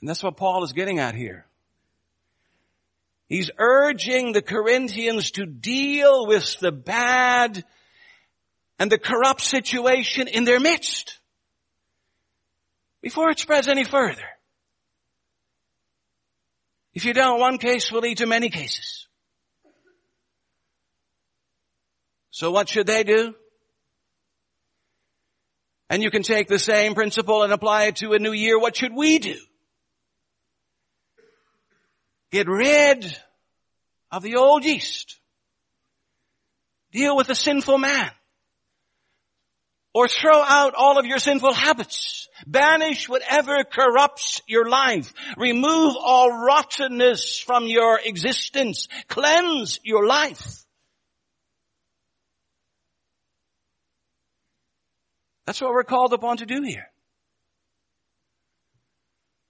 And 0.00 0.08
that's 0.08 0.24
what 0.24 0.36
Paul 0.36 0.64
is 0.64 0.72
getting 0.72 0.98
at 0.98 1.14
here. 1.14 1.46
He's 3.28 3.48
urging 3.56 4.32
the 4.32 4.42
Corinthians 4.42 5.30
to 5.32 5.46
deal 5.46 6.26
with 6.26 6.58
the 6.58 6.72
bad 6.72 7.64
and 8.80 8.90
the 8.90 8.98
corrupt 8.98 9.42
situation 9.42 10.26
in 10.26 10.42
their 10.42 10.58
midst 10.58 11.20
before 13.02 13.30
it 13.30 13.38
spreads 13.38 13.68
any 13.68 13.84
further. 13.84 14.26
If 16.92 17.04
you 17.04 17.14
don't, 17.14 17.38
one 17.38 17.58
case 17.58 17.92
will 17.92 18.00
lead 18.00 18.18
to 18.18 18.26
many 18.26 18.50
cases. 18.50 19.05
So 22.36 22.50
what 22.50 22.68
should 22.68 22.86
they 22.86 23.02
do? 23.02 23.34
And 25.88 26.02
you 26.02 26.10
can 26.10 26.22
take 26.22 26.48
the 26.48 26.58
same 26.58 26.94
principle 26.94 27.44
and 27.44 27.50
apply 27.50 27.84
it 27.84 27.96
to 27.96 28.12
a 28.12 28.18
new 28.18 28.32
year. 28.32 28.58
What 28.58 28.76
should 28.76 28.94
we 28.94 29.18
do? 29.18 29.38
Get 32.30 32.46
rid 32.46 33.06
of 34.12 34.22
the 34.22 34.36
old 34.36 34.66
yeast. 34.66 35.18
Deal 36.92 37.16
with 37.16 37.28
the 37.28 37.34
sinful 37.34 37.78
man. 37.78 38.10
Or 39.94 40.06
throw 40.06 40.42
out 40.42 40.74
all 40.74 40.98
of 40.98 41.06
your 41.06 41.18
sinful 41.18 41.54
habits. 41.54 42.28
Banish 42.46 43.08
whatever 43.08 43.64
corrupts 43.64 44.42
your 44.46 44.68
life. 44.68 45.10
Remove 45.38 45.96
all 45.98 46.44
rottenness 46.44 47.38
from 47.38 47.64
your 47.64 47.98
existence. 48.04 48.88
Cleanse 49.08 49.80
your 49.84 50.06
life. 50.06 50.65
That's 55.46 55.60
what 55.60 55.72
we're 55.72 55.84
called 55.84 56.12
upon 56.12 56.38
to 56.38 56.46
do 56.46 56.62
here. 56.62 56.90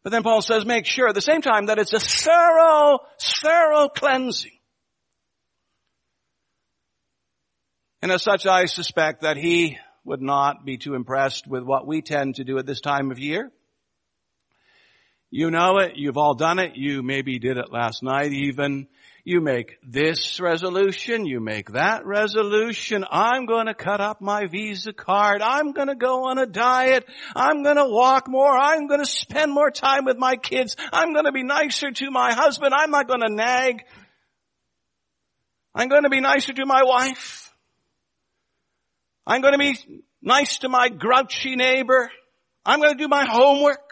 But 0.03 0.11
then 0.13 0.23
Paul 0.23 0.41
says, 0.41 0.65
make 0.65 0.87
sure 0.87 1.09
at 1.09 1.15
the 1.15 1.21
same 1.21 1.43
time 1.43 1.67
that 1.67 1.79
it's 1.79 1.93
a 1.93 1.99
thorough, 1.99 3.01
thorough 3.21 3.89
cleansing. 3.89 4.53
And 8.03 8.13
as 8.13 8.23
such, 8.23 8.47
I 8.47 8.67
suspect 8.67 9.23
that 9.23 9.37
he 9.37 9.79
would 10.05 10.23
not 10.23 10.65
be 10.65 10.79
too 10.79 10.95
impressed 10.95 11.49
with 11.49 11.65
what 11.65 11.89
we 11.89 12.03
tend 12.03 12.37
to 12.37 12.45
do 12.45 12.59
at 12.59 12.67
this 12.67 12.81
time 12.81 13.11
of 13.11 13.19
year. 13.19 13.51
You 15.37 15.51
know 15.51 15.77
it. 15.81 15.97
You've 15.97 16.17
all 16.17 16.33
done 16.33 16.59
it. 16.59 16.77
You 16.77 17.03
maybe 17.03 17.39
did 17.39 17.59
it 17.59 17.71
last 17.71 18.03
night 18.03 18.33
even. 18.33 18.87
You 19.23 19.43
make 19.43 19.77
this 19.87 20.41
resolution. 20.41 21.27
You 21.27 21.41
make 21.41 21.73
that 21.73 22.07
resolution. 22.07 23.05
I'm 23.11 23.45
going 23.45 23.67
to 23.67 23.75
cut 23.75 24.01
up 24.01 24.23
my 24.23 24.47
Visa 24.47 24.95
card. 24.95 25.43
I'm 25.43 25.73
going 25.73 25.89
to 25.89 25.95
go 25.95 26.31
on 26.31 26.39
a 26.39 26.47
diet. 26.47 27.05
I'm 27.35 27.63
going 27.63 27.77
to 27.77 27.85
walk 27.85 28.29
more. 28.29 28.51
I'm 28.51 28.87
going 28.87 29.01
to 29.01 29.07
spend 29.07 29.53
more 29.53 29.71
time 29.71 30.07
with 30.07 30.17
my 30.17 30.37
kids. 30.37 30.75
I'm 30.91 31.13
going 31.13 31.27
to 31.27 31.33
be 31.33 31.43
nicer 31.43 31.91
to 31.91 32.11
my 32.11 32.33
husband. 32.33 32.73
I'm 32.75 32.91
not 32.91 33.07
going 33.07 33.21
to 33.21 33.29
nag. 33.29 33.83
I'm 35.75 35.89
going 35.89 36.05
to 36.05 36.09
be 36.09 36.23
nicer 36.23 36.55
to 36.55 36.65
my 36.65 36.83
wife. 36.83 37.53
I'm 39.27 39.43
going 39.43 39.53
to 39.53 39.59
be 39.59 40.03
nice 40.23 40.61
to 40.61 40.71
my 40.71 40.89
grouchy 40.89 41.57
neighbor. 41.57 42.11
I'm 42.65 42.81
going 42.81 42.97
to 42.97 43.05
do 43.05 43.09
my 43.09 43.27
homework. 43.29 43.87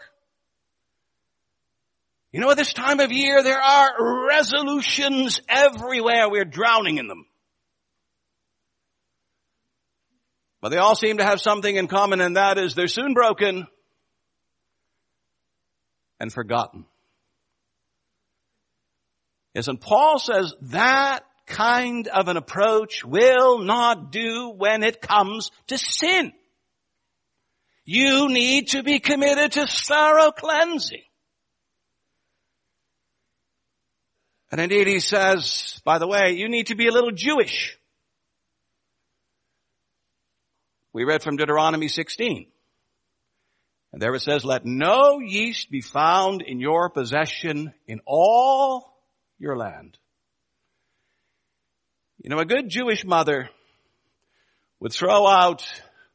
You 2.35 2.41
know, 2.41 2.51
at 2.51 2.57
this 2.57 2.73
time 2.73 2.99
of 2.99 3.13
year, 3.13 3.41
there 3.43 3.61
are 3.61 4.27
resolutions 4.27 5.39
everywhere. 5.47 6.29
We're 6.29 6.43
drowning 6.43 6.97
in 6.97 7.07
them. 7.07 7.27
But 10.59 10.67
they 10.67 10.77
all 10.77 10.95
seem 10.95 11.19
to 11.19 11.23
have 11.23 11.39
something 11.39 11.73
in 11.73 11.87
common 11.87 12.19
and 12.19 12.35
that 12.35 12.57
is 12.57 12.75
they're 12.75 12.89
soon 12.89 13.13
broken 13.13 13.67
and 16.19 16.29
forgotten. 16.29 16.83
Yes, 19.53 19.69
and 19.69 19.79
Paul 19.79 20.19
says 20.19 20.53
that 20.63 21.21
kind 21.45 22.09
of 22.09 22.27
an 22.27 22.35
approach 22.35 23.05
will 23.05 23.59
not 23.59 24.11
do 24.11 24.49
when 24.49 24.83
it 24.83 24.99
comes 24.99 25.51
to 25.67 25.77
sin. 25.77 26.33
You 27.85 28.27
need 28.27 28.71
to 28.71 28.83
be 28.83 28.99
committed 28.99 29.53
to 29.53 29.67
thorough 29.67 30.31
cleansing. 30.31 31.03
And 34.55 34.71
indeed 34.71 34.87
he 34.87 35.01
says, 35.01 35.81
by 35.83 35.97
the 35.97 36.07
way, 36.07 36.31
you 36.31 36.47
need 36.47 36.67
to 36.67 36.75
be 36.75 36.87
a 36.87 36.91
little 36.93 37.11
Jewish. 37.11 37.77
We 40.93 41.03
read 41.03 41.21
from 41.21 41.35
Deuteronomy 41.35 41.89
16. 41.89 42.47
And 43.91 44.01
there 44.01 44.15
it 44.15 44.21
says, 44.21 44.45
let 44.45 44.65
no 44.65 45.19
yeast 45.19 45.69
be 45.69 45.81
found 45.81 46.41
in 46.41 46.61
your 46.61 46.89
possession 46.89 47.73
in 47.85 47.99
all 48.05 48.97
your 49.39 49.57
land. 49.57 49.97
You 52.23 52.29
know, 52.29 52.39
a 52.39 52.45
good 52.45 52.69
Jewish 52.69 53.03
mother 53.03 53.49
would 54.79 54.93
throw 54.93 55.27
out 55.27 55.67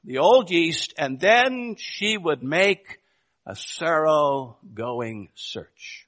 the 0.02 0.16
old 0.16 0.50
yeast 0.50 0.94
and 0.96 1.20
then 1.20 1.76
she 1.76 2.16
would 2.16 2.42
make 2.42 3.00
a 3.44 3.54
thorough 3.54 4.56
going 4.72 5.28
search. 5.34 6.06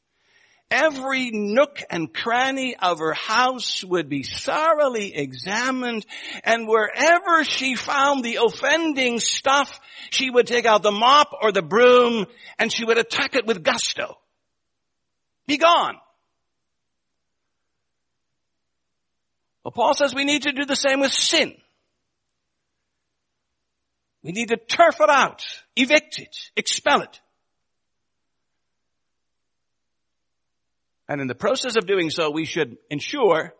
Every 0.72 1.30
nook 1.30 1.82
and 1.90 2.10
cranny 2.10 2.74
of 2.76 2.98
her 2.98 3.12
house 3.12 3.84
would 3.84 4.08
be 4.08 4.22
thoroughly 4.22 5.14
examined 5.14 6.06
and 6.44 6.66
wherever 6.66 7.44
she 7.44 7.76
found 7.76 8.24
the 8.24 8.38
offending 8.42 9.20
stuff, 9.20 9.78
she 10.08 10.30
would 10.30 10.46
take 10.46 10.64
out 10.64 10.82
the 10.82 10.90
mop 10.90 11.36
or 11.42 11.52
the 11.52 11.60
broom 11.60 12.24
and 12.58 12.72
she 12.72 12.86
would 12.86 12.96
attack 12.96 13.36
it 13.36 13.44
with 13.44 13.62
gusto. 13.62 14.16
Be 15.46 15.58
gone. 15.58 15.98
Paul 19.74 19.92
says 19.92 20.14
we 20.14 20.24
need 20.24 20.44
to 20.44 20.52
do 20.52 20.64
the 20.64 20.74
same 20.74 21.00
with 21.00 21.12
sin. 21.12 21.54
We 24.22 24.32
need 24.32 24.48
to 24.48 24.56
turf 24.56 25.00
it 25.00 25.10
out, 25.10 25.44
evict 25.76 26.18
it, 26.18 26.34
expel 26.56 27.02
it. 27.02 27.20
And 31.08 31.20
in 31.20 31.26
the 31.26 31.34
process 31.34 31.76
of 31.76 31.86
doing 31.86 32.10
so, 32.10 32.30
we 32.30 32.44
should 32.44 32.78
ensure 32.90 33.54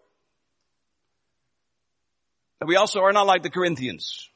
that 2.60 2.66
we 2.66 2.76
also 2.76 3.00
are 3.00 3.12
not 3.12 3.26
like 3.26 3.42
the 3.42 3.50
Corinthians. 3.50 4.28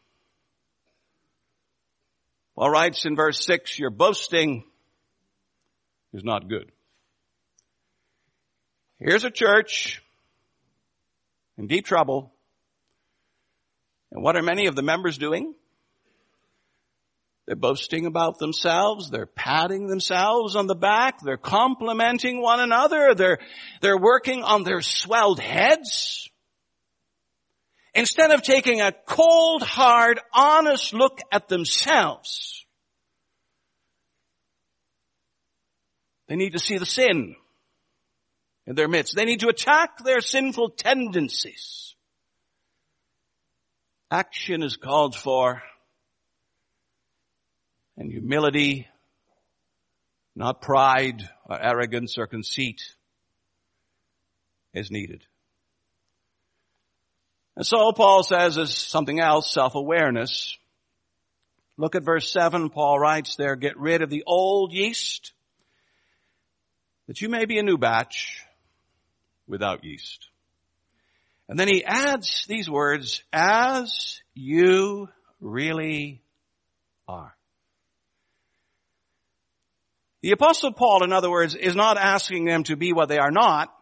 Paul 2.57 2.71
writes 2.71 3.05
in 3.05 3.16
verse 3.16 3.45
6, 3.45 3.79
your 3.79 3.90
boasting 3.90 4.64
is 6.12 6.25
not 6.25 6.49
good. 6.49 6.73
Here's 8.99 9.25
a 9.25 9.31
church 9.31 10.03
in 11.59 11.66
deep 11.66 11.85
trouble. 11.85 12.33
And 14.11 14.23
what 14.23 14.37
are 14.37 14.42
many 14.42 14.66
of 14.66 14.75
the 14.75 14.83
members 14.83 15.19
doing? 15.19 15.55
They're 17.46 17.54
boasting 17.54 18.06
about 18.06 18.38
themselves. 18.38 19.09
They're 19.09 19.26
patting 19.26 19.87
themselves 19.87 20.56
on 20.56 20.66
the 20.66 20.74
back. 20.74 21.20
They're 21.20 21.37
complimenting 21.37 22.42
one 22.42 22.59
another. 22.59 23.14
They're, 23.14 23.38
they're 23.80 23.98
working 23.98 24.42
on 24.42 24.64
their 24.64 24.82
swelled 24.82 25.38
heads. 25.38 26.28
Instead 27.94 28.32
of 28.32 28.42
taking 28.42 28.80
a 28.80 28.92
cold, 29.06 29.62
hard, 29.62 30.20
honest 30.35 30.92
look 30.92 31.20
at 31.30 31.48
themselves, 31.48 32.66
they 36.26 36.37
need 36.37 36.52
to 36.52 36.59
see 36.59 36.78
the 36.78 36.85
sin 36.85 37.37
in 38.66 38.74
their 38.74 38.88
midst. 38.88 39.14
They 39.14 39.24
need 39.24 39.40
to 39.40 39.48
attack 39.48 40.04
their 40.04 40.20
sinful 40.20 40.70
tendencies. 40.70 41.94
Action 44.11 44.62
is 44.62 44.76
called 44.76 45.14
for 45.14 45.62
and 47.96 48.11
humility, 48.11 48.87
not 50.35 50.61
pride 50.61 51.28
or 51.48 51.61
arrogance 51.61 52.18
or 52.18 52.26
conceit 52.26 52.82
is 54.74 54.90
needed. 54.90 55.24
And 57.56 57.66
so 57.66 57.90
Paul 57.92 58.22
says 58.22 58.59
is 58.59 58.76
something 58.76 59.18
else, 59.18 59.50
self-awareness. 59.50 60.59
Look 61.78 61.94
at 61.94 62.04
verse 62.04 62.30
7, 62.30 62.70
Paul 62.70 62.98
writes 62.98 63.37
there, 63.37 63.56
get 63.56 63.78
rid 63.78 64.02
of 64.02 64.11
the 64.11 64.24
old 64.26 64.72
yeast, 64.72 65.32
that 67.06 67.20
you 67.20 67.28
may 67.28 67.44
be 67.46 67.59
a 67.59 67.62
new 67.62 67.78
batch 67.78 68.42
without 69.46 69.85
yeast. 69.85 70.28
And 71.48 71.59
then 71.59 71.68
he 71.68 71.85
adds 71.85 72.44
these 72.48 72.68
words, 72.68 73.22
as 73.32 74.20
you 74.35 75.09
really 75.40 76.22
are. 77.06 77.36
The 80.22 80.33
apostle 80.33 80.72
Paul, 80.72 81.05
in 81.05 81.12
other 81.12 81.31
words, 81.31 81.55
is 81.55 81.76
not 81.76 81.98
asking 81.98 82.44
them 82.46 82.64
to 82.64 82.76
be 82.76 82.92
what 82.92 83.09
they 83.09 83.18
are 83.18 83.31
not, 83.31 83.72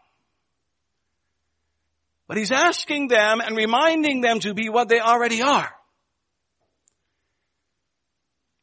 but 2.27 2.37
he's 2.37 2.53
asking 2.53 3.09
them 3.09 3.41
and 3.41 3.57
reminding 3.57 4.21
them 4.21 4.41
to 4.41 4.55
be 4.55 4.69
what 4.69 4.89
they 4.89 5.01
already 5.01 5.43
are. 5.43 5.71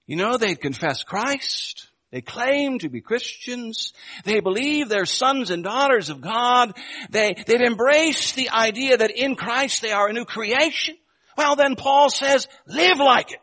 You 0.08 0.18
know, 0.18 0.38
they'd 0.38 0.60
confessed 0.60 1.06
Christ. 1.06 1.88
They 2.12 2.22
claim 2.22 2.80
to 2.80 2.90
be 2.90 3.00
Christians. 3.00 3.94
They 4.26 4.42
believe 4.42 4.90
they're 4.90 5.06
sons 5.06 5.50
and 5.50 5.64
daughters 5.64 6.10
of 6.10 6.20
God. 6.20 6.78
They, 7.10 7.34
they've 7.48 7.62
embraced 7.62 8.36
the 8.36 8.50
idea 8.50 8.98
that 8.98 9.12
in 9.12 9.36
Christ 9.36 9.82
they 9.82 9.92
are 9.92 10.10
a 10.10 10.14
new 10.14 10.26
creation. 10.26 10.98
Well 11.38 11.56
then 11.56 11.78
Paul 11.78 12.10
says, 12.10 12.48
live 12.68 12.98
like 12.98 13.32
it. 13.32 13.40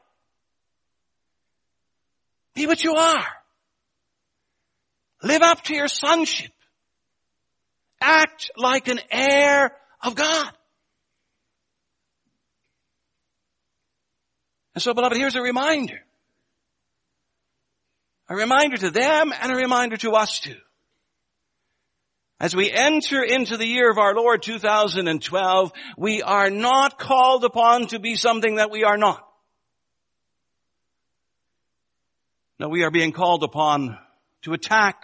Be 2.55 2.67
what 2.67 2.85
you 2.85 2.95
are. 2.97 3.27
Live 5.23 5.43
up 5.43 5.63
to 5.65 5.75
your 5.75 5.89
sonship. 5.89 6.53
Act 8.01 8.51
like 8.57 8.89
an 8.89 9.01
heir 9.11 9.73
of 10.03 10.15
God. 10.15 10.53
And 14.75 14.83
so 14.83 14.95
beloved, 14.95 15.17
here's 15.17 15.35
a 15.35 15.43
reminder. 15.43 15.99
A 18.29 18.37
reminder 18.37 18.77
to 18.77 18.91
them 18.91 19.33
and 19.41 19.51
a 19.51 19.57
reminder 19.57 19.97
to 19.97 20.13
us 20.13 20.39
too. 20.39 20.57
As 22.41 22.55
we 22.55 22.71
enter 22.71 23.25
into 23.25 23.57
the 23.57 23.67
year 23.67 23.91
of 23.91 23.99
our 23.99 24.15
Lord 24.15 24.43
2012, 24.43 25.73
we 25.97 26.23
are 26.23 26.51
not 26.51 26.97
called 26.97 27.45
upon 27.45 27.89
to 27.89 27.99
be 27.99 28.15
something 28.15 28.57
that 28.57 28.71
we 28.71 28.85
are 28.85 28.97
not. 28.97 29.27
No, 32.61 32.69
we 32.69 32.85
are 32.85 32.93
being 32.93 33.11
called 33.11 33.43
upon 33.43 33.99
to 34.43 34.53
attack 34.53 35.03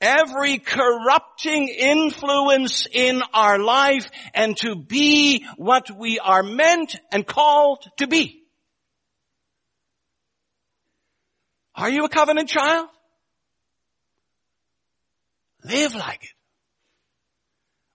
every 0.00 0.58
corrupting 0.58 1.68
influence 1.68 2.86
in 2.90 3.22
our 3.32 3.58
life 3.58 4.08
and 4.34 4.56
to 4.58 4.76
be 4.76 5.44
what 5.56 5.90
we 5.90 6.18
are 6.18 6.42
meant 6.42 6.96
and 7.12 7.26
called 7.26 7.84
to 7.96 8.06
be. 8.06 8.42
Are 11.74 11.90
you 11.90 12.04
a 12.04 12.08
covenant 12.08 12.48
child? 12.48 12.88
Live 15.64 15.94
like 15.94 16.22
it. 16.22 16.30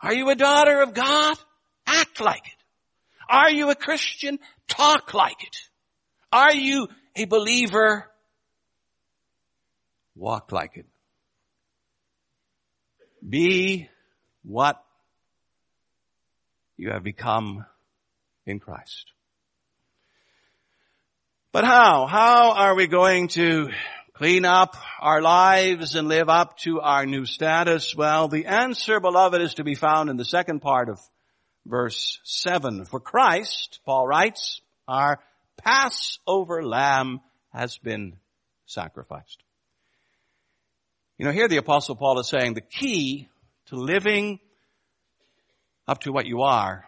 Are 0.01 0.13
you 0.13 0.29
a 0.29 0.35
daughter 0.35 0.81
of 0.81 0.93
God? 0.93 1.37
Act 1.85 2.19
like 2.19 2.45
it. 2.45 2.63
Are 3.29 3.49
you 3.49 3.69
a 3.69 3.75
Christian? 3.75 4.39
Talk 4.67 5.13
like 5.13 5.43
it. 5.43 5.55
Are 6.31 6.53
you 6.53 6.87
a 7.15 7.25
believer? 7.25 8.10
Walk 10.15 10.51
like 10.51 10.77
it. 10.77 10.85
Be 13.27 13.89
what 14.43 14.83
you 16.77 16.89
have 16.89 17.03
become 17.03 17.65
in 18.45 18.59
Christ. 18.59 19.11
But 21.51 21.65
how? 21.65 22.07
How 22.07 22.53
are 22.53 22.75
we 22.75 22.87
going 22.87 23.27
to 23.29 23.69
clean 24.13 24.45
up 24.45 24.75
our 24.99 25.21
lives 25.21 25.95
and 25.95 26.07
live 26.07 26.29
up 26.29 26.57
to 26.59 26.79
our 26.79 27.05
new 27.05 27.25
status? 27.25 27.95
Well, 27.95 28.27
the 28.27 28.45
answer, 28.45 28.99
beloved, 28.99 29.41
is 29.41 29.55
to 29.55 29.63
be 29.63 29.75
found 29.75 30.09
in 30.09 30.17
the 30.17 30.25
second 30.25 30.61
part 30.61 30.89
of 30.89 30.99
verse 31.65 32.19
7. 32.23 32.85
For 32.85 32.99
Christ, 32.99 33.79
Paul 33.85 34.07
writes, 34.07 34.61
our 34.87 35.19
Passover 35.57 36.63
lamb 36.65 37.21
has 37.53 37.77
been 37.77 38.17
sacrificed. 38.65 39.43
You 41.21 41.27
know, 41.27 41.33
here 41.33 41.47
the 41.47 41.57
apostle 41.57 41.95
Paul 41.95 42.17
is 42.17 42.27
saying 42.27 42.55
the 42.55 42.61
key 42.61 43.29
to 43.67 43.75
living 43.75 44.39
up 45.87 45.99
to 45.99 46.11
what 46.11 46.25
you 46.25 46.41
are 46.41 46.85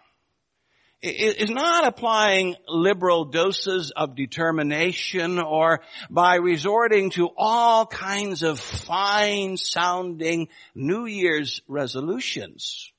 is 1.00 1.50
not 1.50 1.86
applying 1.86 2.56
liberal 2.66 3.26
doses 3.26 3.92
of 3.92 4.16
determination 4.16 5.38
or 5.38 5.82
by 6.10 6.34
resorting 6.34 7.10
to 7.10 7.28
all 7.36 7.86
kinds 7.86 8.42
of 8.42 8.58
fine 8.58 9.56
sounding 9.56 10.48
New 10.74 11.06
Year's 11.06 11.62
resolutions. 11.68 12.90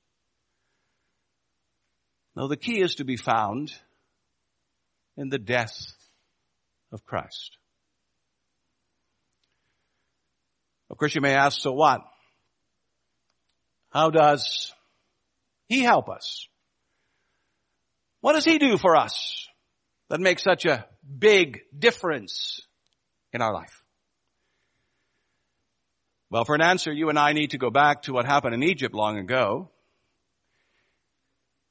No, 2.34 2.48
the 2.48 2.56
key 2.56 2.80
is 2.80 2.94
to 2.94 3.04
be 3.04 3.18
found 3.18 3.74
in 5.18 5.28
the 5.28 5.38
death 5.38 5.92
of 6.92 7.04
Christ. 7.04 7.58
Of 10.90 10.98
course 10.98 11.14
you 11.14 11.20
may 11.20 11.34
ask, 11.34 11.60
so 11.60 11.72
what? 11.72 12.02
How 13.90 14.10
does 14.10 14.72
He 15.66 15.80
help 15.80 16.08
us? 16.08 16.48
What 18.20 18.34
does 18.34 18.44
He 18.44 18.58
do 18.58 18.76
for 18.76 18.96
us 18.96 19.48
that 20.08 20.20
makes 20.20 20.42
such 20.42 20.64
a 20.64 20.86
big 21.18 21.60
difference 21.76 22.60
in 23.32 23.42
our 23.42 23.52
life? 23.52 23.82
Well, 26.30 26.44
for 26.44 26.54
an 26.54 26.60
answer, 26.60 26.92
you 26.92 27.08
and 27.08 27.18
I 27.18 27.32
need 27.32 27.50
to 27.50 27.58
go 27.58 27.70
back 27.70 28.02
to 28.02 28.12
what 28.12 28.26
happened 28.26 28.54
in 28.54 28.62
Egypt 28.62 28.94
long 28.94 29.18
ago. 29.18 29.70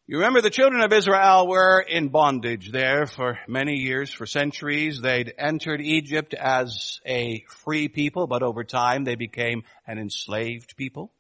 You 0.08 0.18
remember 0.18 0.42
the 0.42 0.52
children 0.52 0.84
of 0.84 0.94
Israel 0.94 1.48
were 1.48 1.80
in 1.80 2.10
bondage 2.10 2.72
there 2.72 3.08
for 3.08 3.40
many 3.48 3.78
years, 3.78 4.14
for 4.14 4.28
centuries. 4.28 5.02
They'd 5.02 5.34
entered 5.36 5.82
Egypt 5.82 6.36
as 6.36 7.00
a 7.08 7.44
free 7.48 7.88
people, 7.88 8.28
but 8.28 8.44
over 8.44 8.64
time 8.64 9.04
they 9.04 9.16
became 9.16 9.64
an 9.88 9.98
enslaved 9.98 10.78
people. 10.78 11.12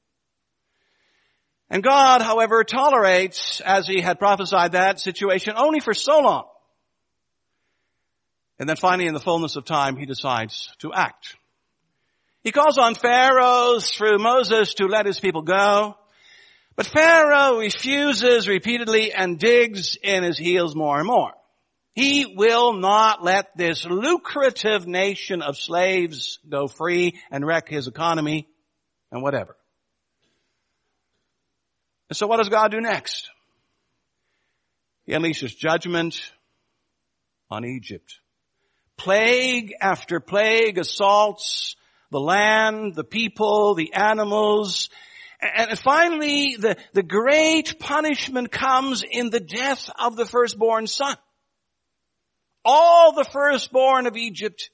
And 1.68 1.82
God, 1.82 2.22
however, 2.22 2.64
tolerates, 2.64 3.60
as 3.60 3.88
he 3.88 4.02
had 4.02 4.20
prophesied 4.20 4.74
that 4.74 5.00
situation, 5.00 5.56
only 5.58 5.80
for 5.80 5.96
so 5.96 6.20
long. 6.20 6.46
And 8.60 8.70
then 8.70 8.78
finally 8.78 9.08
in 9.08 9.16
the 9.16 9.20
fullness 9.20 9.56
of 9.56 9.66
time, 9.66 9.98
he 9.98 10.06
decides 10.06 10.70
to 10.78 10.94
act. 10.94 11.38
He 12.44 12.52
calls 12.52 12.78
on 12.78 12.94
Pharaoh 12.94 13.80
through 13.80 14.20
Moses 14.20 14.76
to 14.76 14.86
let 14.86 15.08
his 15.08 15.20
people 15.20 15.42
go. 15.42 15.98
But 16.76 16.88
Pharaoh 16.88 17.60
refuses 17.60 18.48
repeatedly 18.48 19.14
and 19.14 19.40
digs 19.40 19.98
in 20.02 20.24
his 20.24 20.38
heels 20.38 20.76
more 20.76 20.98
and 20.98 21.08
more. 21.08 21.32
He 21.94 22.26
will 22.36 22.74
not 22.74 23.24
let 23.24 23.56
this 23.56 23.86
lucrative 23.86 24.86
nation 24.86 25.42
of 25.42 25.58
slaves 25.58 26.40
go 26.48 26.68
free 26.68 27.18
and 27.32 27.46
wreck 27.46 27.70
his 27.70 27.88
economy 27.88 28.50
and 29.12 29.24
whatever. 29.24 29.56
And 32.10 32.18
so 32.18 32.28
what 32.28 32.38
does 32.38 32.50
God 32.50 32.72
do 32.72 32.82
next? 32.82 33.30
He 35.06 35.14
unleashes 35.14 35.56
judgment 35.56 36.20
on 37.50 37.64
Egypt. 37.64 38.20
Plague 38.98 39.74
after 39.80 40.20
plague 40.20 40.78
assaults 40.78 41.78
the 42.12 42.20
land, 42.20 42.96
the 42.96 43.04
people, 43.04 43.76
the 43.76 43.94
animals, 43.94 44.90
and 45.54 45.80
finally, 45.80 46.56
the, 46.58 46.78
the 46.94 47.04
great 47.04 47.80
punishment 47.80 48.52
comes 48.52 49.04
in 49.04 49.30
the 49.30 49.40
death 49.40 49.90
of 50.00 50.16
the 50.16 50.26
firstborn 50.26 50.88
son. 50.88 51.16
All 52.64 53.14
the 53.14 53.26
firstborn 53.26 54.08
of 54.08 54.18
Egypt 54.18 54.70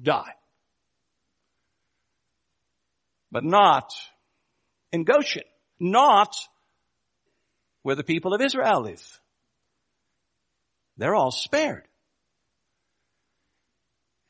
die. 0.00 0.34
But 3.32 3.44
not 3.44 3.92
in 4.92 5.04
Goshen. 5.04 5.42
Not 5.78 6.34
where 7.82 7.96
the 7.96 8.04
people 8.04 8.34
of 8.34 8.40
Israel 8.40 8.82
live. 8.82 9.20
They're 10.96 11.14
all 11.14 11.30
spared. 11.30 11.86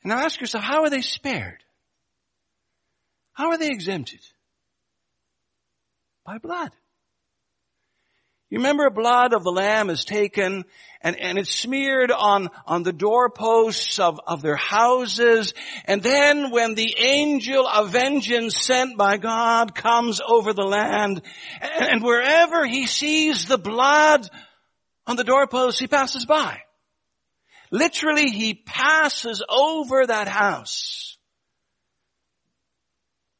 And 0.03 0.11
now 0.11 0.19
ask 0.19 0.39
yourself, 0.39 0.63
how 0.63 0.83
are 0.83 0.89
they 0.89 1.01
spared? 1.01 1.63
How 3.33 3.49
are 3.51 3.57
they 3.57 3.69
exempted? 3.69 4.19
By 6.27 6.37
blood. 6.39 6.71
You 8.49 8.57
remember 8.57 8.89
blood 8.89 9.33
of 9.33 9.43
the 9.43 9.51
lamb 9.51 9.89
is 9.89 10.03
taken 10.03 10.65
and, 11.01 11.19
and 11.19 11.37
it's 11.37 11.53
smeared 11.53 12.11
on, 12.11 12.49
on 12.65 12.83
the 12.83 12.93
doorposts 12.93 13.97
of, 13.97 14.19
of 14.27 14.41
their 14.41 14.57
houses. 14.57 15.53
And 15.85 16.03
then 16.03 16.51
when 16.51 16.75
the 16.75 16.95
angel 16.97 17.65
of 17.65 17.91
vengeance 17.91 18.57
sent 18.57 18.97
by 18.97 19.17
God 19.17 19.73
comes 19.73 20.21
over 20.25 20.53
the 20.53 20.65
land 20.65 21.21
and, 21.61 21.89
and 21.89 22.03
wherever 22.03 22.65
he 22.65 22.87
sees 22.87 23.45
the 23.45 23.57
blood 23.57 24.29
on 25.05 25.15
the 25.15 25.23
doorposts, 25.23 25.79
he 25.79 25.87
passes 25.87 26.25
by. 26.25 26.59
Literally, 27.71 28.31
he 28.31 28.53
passes 28.53 29.43
over 29.47 30.05
that 30.05 30.27
house 30.27 31.17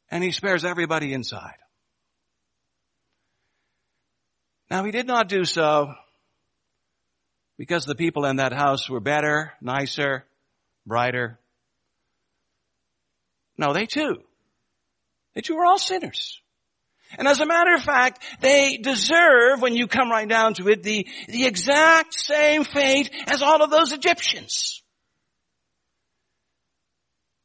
and 0.09 0.23
he 0.23 0.31
spares 0.31 0.63
everybody 0.63 1.11
inside. 1.11 1.55
Now 4.69 4.83
he 4.83 4.91
did 4.91 5.07
not 5.07 5.29
do 5.29 5.45
so 5.45 5.93
because 7.57 7.85
the 7.85 7.95
people 7.95 8.25
in 8.25 8.37
that 8.37 8.53
house 8.53 8.89
were 8.89 8.99
better, 8.99 9.53
nicer, 9.61 10.25
brighter. 10.85 11.39
No, 13.57 13.73
they 13.73 13.85
too. 13.85 14.17
They 15.33 15.41
too 15.41 15.55
were 15.55 15.65
all 15.65 15.79
sinners. 15.79 16.41
And 17.17 17.27
as 17.27 17.39
a 17.39 17.45
matter 17.45 17.73
of 17.73 17.81
fact, 17.81 18.21
they 18.41 18.77
deserve, 18.77 19.61
when 19.61 19.75
you 19.75 19.87
come 19.87 20.11
right 20.11 20.27
down 20.27 20.55
to 20.55 20.67
it, 20.67 20.83
the, 20.83 21.07
the 21.27 21.45
exact 21.45 22.13
same 22.13 22.65
fate 22.65 23.09
as 23.27 23.41
all 23.41 23.63
of 23.63 23.71
those 23.71 23.93
Egyptians. 23.93 24.83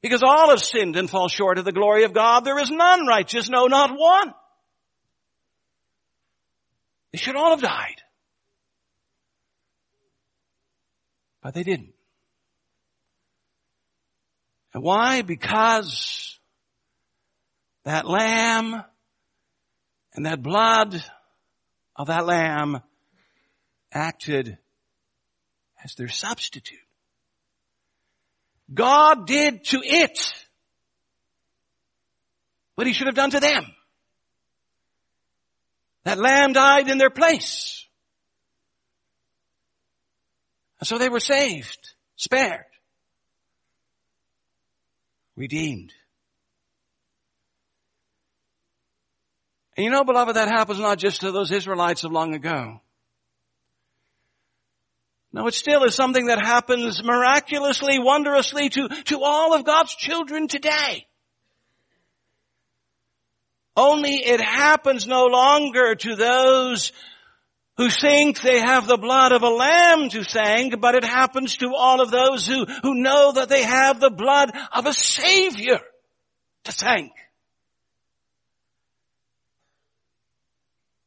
Because 0.03 0.25
all 0.25 0.51
have 0.51 0.63
sinned 0.63 0.97
and 0.97 1.09
fall 1.09 1.29
short 1.29 1.59
of 1.59 1.65
the 1.65 1.71
glory 1.71 2.03
of 2.03 2.13
God. 2.13 2.45
There 2.45 2.59
is 2.59 2.73
none 2.73 3.07
righteous, 3.07 3.49
no, 3.49 3.67
not 3.67 3.97
one. 3.97 4.35
They 7.13 7.19
should 7.19 7.37
all 7.37 7.51
have 7.51 7.63
died. 7.63 8.01
But 11.43 11.55
they 11.55 11.63
didn't. 11.63 11.93
And 14.73 14.83
why? 14.83 15.23
Because 15.23 16.39
that 17.85 18.09
lamb 18.09 18.83
and 20.15 20.27
that 20.27 20.43
blood 20.43 21.03
of 21.97 22.07
that 22.07 22.27
lamb 22.27 22.81
acted 23.93 24.57
as 25.85 25.95
their 25.95 26.09
substitute. 26.09 26.79
God 28.73 29.27
did 29.27 29.65
to 29.65 29.83
it 29.83 30.33
what 32.75 32.87
he 32.87 32.93
should 32.95 33.09
have 33.09 33.17
done 33.17 33.31
to 33.31 33.41
them. 33.41 33.67
That 36.05 36.19
lamb 36.19 36.53
died 36.53 36.89
in 36.89 36.99
their 36.99 37.11
place. 37.11 37.87
And 40.81 40.87
so 40.87 40.99
they 40.99 41.09
were 41.09 41.21
saved, 41.21 41.91
spared, 42.17 42.65
redeemed. 45.37 45.93
And 49.77 49.85
you 49.85 49.91
know, 49.91 50.05
beloved, 50.05 50.37
that 50.37 50.49
happens 50.49 50.81
not 50.81 50.99
just 50.99 51.21
to 51.21 51.31
those 51.31 51.53
Israelites 51.53 52.05
of 52.05 52.13
long 52.13 52.35
ago. 52.35 52.81
No, 55.33 55.47
it 55.47 55.55
still 55.55 55.85
is 55.85 55.95
something 55.95 56.27
that 56.27 56.45
happens 56.45 57.03
miraculously, 57.03 57.99
wondrously 57.99 58.69
to, 58.69 58.89
to 59.05 59.21
all 59.23 59.55
of 59.55 59.65
God's 59.65 59.95
children 59.95 60.47
today. 60.47 61.07
Only 63.77 64.17
it 64.17 64.41
happens 64.41 65.07
no 65.07 65.27
longer 65.27 65.95
to 65.95 66.15
those 66.15 66.93
who 67.79 67.89
think 67.89 68.41
they 68.41 68.61
have 68.61 68.87
the 68.87 68.99
blood 68.99 69.33
of 69.33 69.43
a 69.43 69.49
lamb 69.49 70.11
to 70.11 70.23
thank, 70.23 70.79
but 70.81 70.95
it 70.95 71.05
happens 71.05 71.57
to 71.57 71.73
all 71.75 72.03
of 72.03 72.11
those 72.11 72.47
who, 72.47 72.67
who 72.83 72.95
know 72.95 73.33
that 73.33 73.49
they 73.49 73.63
have 73.63 73.99
the 73.99 74.11
blood 74.11 74.51
of 74.73 74.87
a 74.87 74.93
savior 74.93 75.81
to 76.65 76.73
thank. 76.73 77.13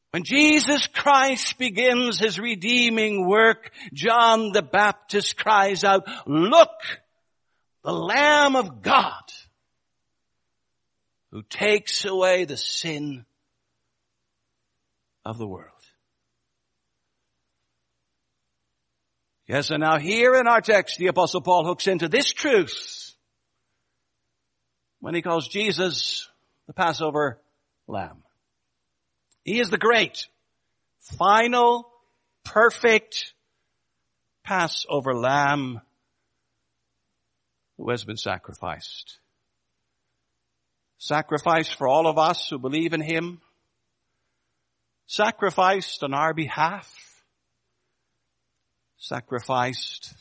When 0.09 0.23
Jesus 0.23 0.87
Christ 0.87 1.57
begins 1.59 2.19
his 2.19 2.39
redeeming 2.39 3.27
work, 3.27 3.71
John 3.93 4.53
the 4.53 4.61
Baptist 4.61 5.37
cries 5.37 5.83
out, 5.83 6.07
look, 6.25 6.69
the 7.83 7.91
Lamb 7.91 8.55
of 8.55 8.81
God 8.81 9.24
who 11.35 11.43
takes 11.43 12.05
away 12.05 12.45
the 12.45 12.55
sin 12.55 13.25
of 15.25 15.37
the 15.37 15.45
world. 15.45 15.69
Yes, 19.45 19.69
and 19.69 19.81
now 19.81 19.99
here 19.99 20.35
in 20.35 20.47
our 20.47 20.61
text, 20.61 20.97
the 20.97 21.07
apostle 21.07 21.41
Paul 21.41 21.65
hooks 21.65 21.87
into 21.87 22.07
this 22.07 22.31
truth 22.31 23.15
when 25.01 25.13
he 25.13 25.21
calls 25.21 25.49
Jesus 25.49 26.29
the 26.67 26.73
Passover 26.73 27.41
Lamb. 27.85 28.23
He 29.43 29.59
is 29.59 29.69
the 29.69 29.77
great, 29.77 30.27
final, 31.17 31.91
perfect 32.45 33.33
Passover 34.45 35.13
lamb 35.13 35.81
who 37.75 37.89
has 37.89 38.05
been 38.05 38.15
sacrificed. 38.15 39.19
Sacrificed 41.05 41.75
for 41.75 41.87
all 41.87 42.07
of 42.07 42.17
us 42.17 42.47
who 42.49 42.57
believe 42.57 42.93
in 42.93 42.99
Him. 42.99 43.39
Sacrificed 45.05 46.01
on 46.01 46.15
our 46.15 46.33
behalf. 46.33 46.91
Sacrificed 48.97 50.15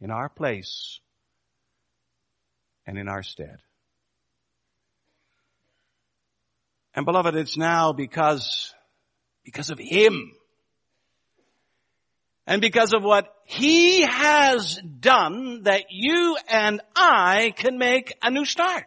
in 0.00 0.10
our 0.10 0.30
place 0.30 1.00
and 2.86 2.96
in 2.96 3.06
our 3.06 3.22
stead. 3.22 3.58
And 6.94 7.04
beloved, 7.04 7.36
it's 7.36 7.58
now 7.58 7.92
because, 7.92 8.72
because 9.44 9.68
of 9.68 9.78
Him. 9.78 10.32
And 12.46 12.62
because 12.62 12.94
of 12.94 13.02
what 13.02 13.30
He 13.44 14.06
has 14.06 14.80
done 15.00 15.64
that 15.64 15.84
you 15.90 16.38
and 16.48 16.80
I 16.96 17.52
can 17.54 17.76
make 17.76 18.14
a 18.22 18.30
new 18.30 18.46
start. 18.46 18.86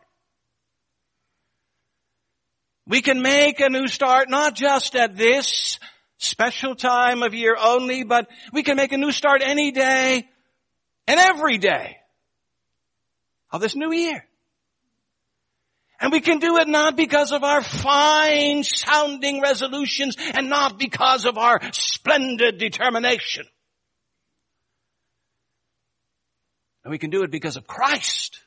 We 2.87 3.01
can 3.01 3.21
make 3.21 3.59
a 3.59 3.69
new 3.69 3.87
start 3.87 4.29
not 4.29 4.55
just 4.55 4.95
at 4.95 5.15
this 5.15 5.79
special 6.17 6.75
time 6.75 7.23
of 7.23 7.33
year 7.33 7.55
only, 7.59 8.03
but 8.03 8.27
we 8.53 8.63
can 8.63 8.75
make 8.75 8.91
a 8.91 8.97
new 8.97 9.11
start 9.11 9.41
any 9.43 9.71
day 9.71 10.27
and 11.07 11.19
every 11.19 11.57
day 11.57 11.97
of 13.51 13.61
this 13.61 13.75
new 13.75 13.91
year. 13.91 14.25
And 15.99 16.11
we 16.11 16.19
can 16.19 16.39
do 16.39 16.57
it 16.57 16.67
not 16.67 16.97
because 16.97 17.31
of 17.31 17.43
our 17.43 17.61
fine 17.61 18.63
sounding 18.63 19.39
resolutions 19.39 20.15
and 20.33 20.49
not 20.49 20.79
because 20.79 21.25
of 21.25 21.37
our 21.37 21.59
splendid 21.73 22.57
determination. 22.57 23.45
And 26.83 26.89
we 26.89 26.97
can 26.97 27.11
do 27.11 27.21
it 27.21 27.29
because 27.29 27.55
of 27.55 27.67
Christ 27.67 28.39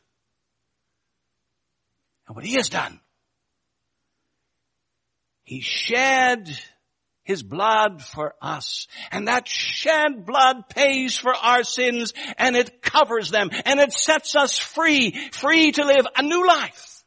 and 2.26 2.34
what 2.34 2.44
He 2.44 2.54
has 2.54 2.68
done. 2.68 2.98
He 5.44 5.60
shed 5.60 6.58
His 7.22 7.42
blood 7.42 8.02
for 8.02 8.34
us. 8.40 8.88
And 9.12 9.28
that 9.28 9.46
shed 9.46 10.26
blood 10.26 10.68
pays 10.70 11.16
for 11.16 11.34
our 11.34 11.62
sins 11.62 12.14
and 12.38 12.56
it 12.56 12.82
covers 12.82 13.30
them 13.30 13.50
and 13.64 13.78
it 13.78 13.92
sets 13.92 14.34
us 14.34 14.58
free, 14.58 15.12
free 15.32 15.70
to 15.72 15.84
live 15.84 16.06
a 16.16 16.22
new 16.22 16.46
life. 16.46 17.04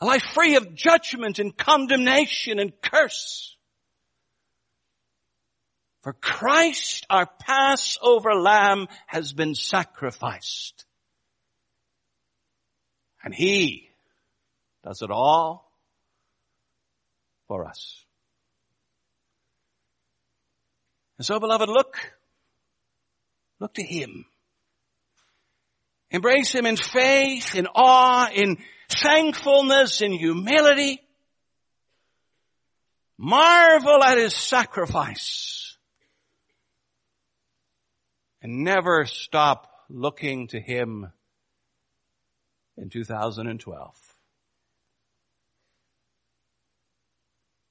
A 0.00 0.06
life 0.06 0.24
free 0.34 0.56
of 0.56 0.74
judgment 0.74 1.38
and 1.38 1.56
condemnation 1.56 2.58
and 2.58 2.72
curse. 2.80 3.56
For 6.02 6.12
Christ, 6.12 7.04
our 7.10 7.26
Passover 7.26 8.34
lamb, 8.34 8.86
has 9.06 9.32
been 9.32 9.56
sacrificed. 9.56 10.84
And 13.24 13.34
He 13.34 13.85
does 14.86 15.02
it 15.02 15.10
all 15.10 15.68
for 17.48 17.66
us. 17.66 18.04
And 21.18 21.26
so 21.26 21.40
beloved, 21.40 21.68
look, 21.68 21.96
look 23.58 23.74
to 23.74 23.82
Him. 23.82 24.26
Embrace 26.10 26.52
Him 26.52 26.66
in 26.66 26.76
faith, 26.76 27.56
in 27.56 27.66
awe, 27.74 28.28
in 28.32 28.58
thankfulness 28.88 30.02
in 30.02 30.12
humility. 30.12 31.00
Marvel 33.18 34.04
at 34.04 34.18
his 34.18 34.36
sacrifice. 34.36 35.76
And 38.40 38.62
never 38.62 39.04
stop 39.06 39.68
looking 39.88 40.48
to 40.48 40.60
him 40.60 41.10
in 42.76 42.90
2012. 42.90 44.05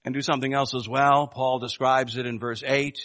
And 0.06 0.14
do 0.14 0.22
something 0.22 0.54
else 0.54 0.76
as 0.76 0.88
well. 0.88 1.28
Paul 1.28 1.58
describes 1.60 2.16
it 2.16 2.28
in 2.28 2.40
verse 2.40 2.64
8. 2.66 2.98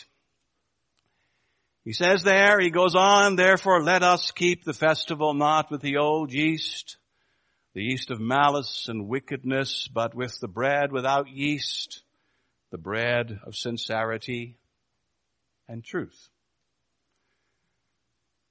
He 1.83 1.95
says 1.95 2.23
there, 2.23 2.61
he 2.61 2.71
goes 2.71 2.95
on, 2.95 3.37
therefore 3.37 3.83
let 3.83 4.03
us 4.03 4.33
keep 4.33 4.65
the 4.65 4.75
festival 4.75 5.33
not 5.33 5.71
with 5.71 5.81
the 5.81 5.97
old 5.97 6.31
yeast, 6.31 6.99
the 7.75 7.83
yeast 7.83 8.11
of 8.11 8.21
malice 8.21 8.87
and 8.89 9.09
wickedness, 9.09 9.89
but 9.89 10.15
with 10.15 10.39
the 10.41 10.49
bread 10.49 10.93
without 10.93 11.29
yeast, 11.29 12.03
the 12.71 12.79
bread 12.79 13.41
of 13.47 13.57
sincerity 13.57 14.59
and 15.69 15.83
truth. 15.83 16.29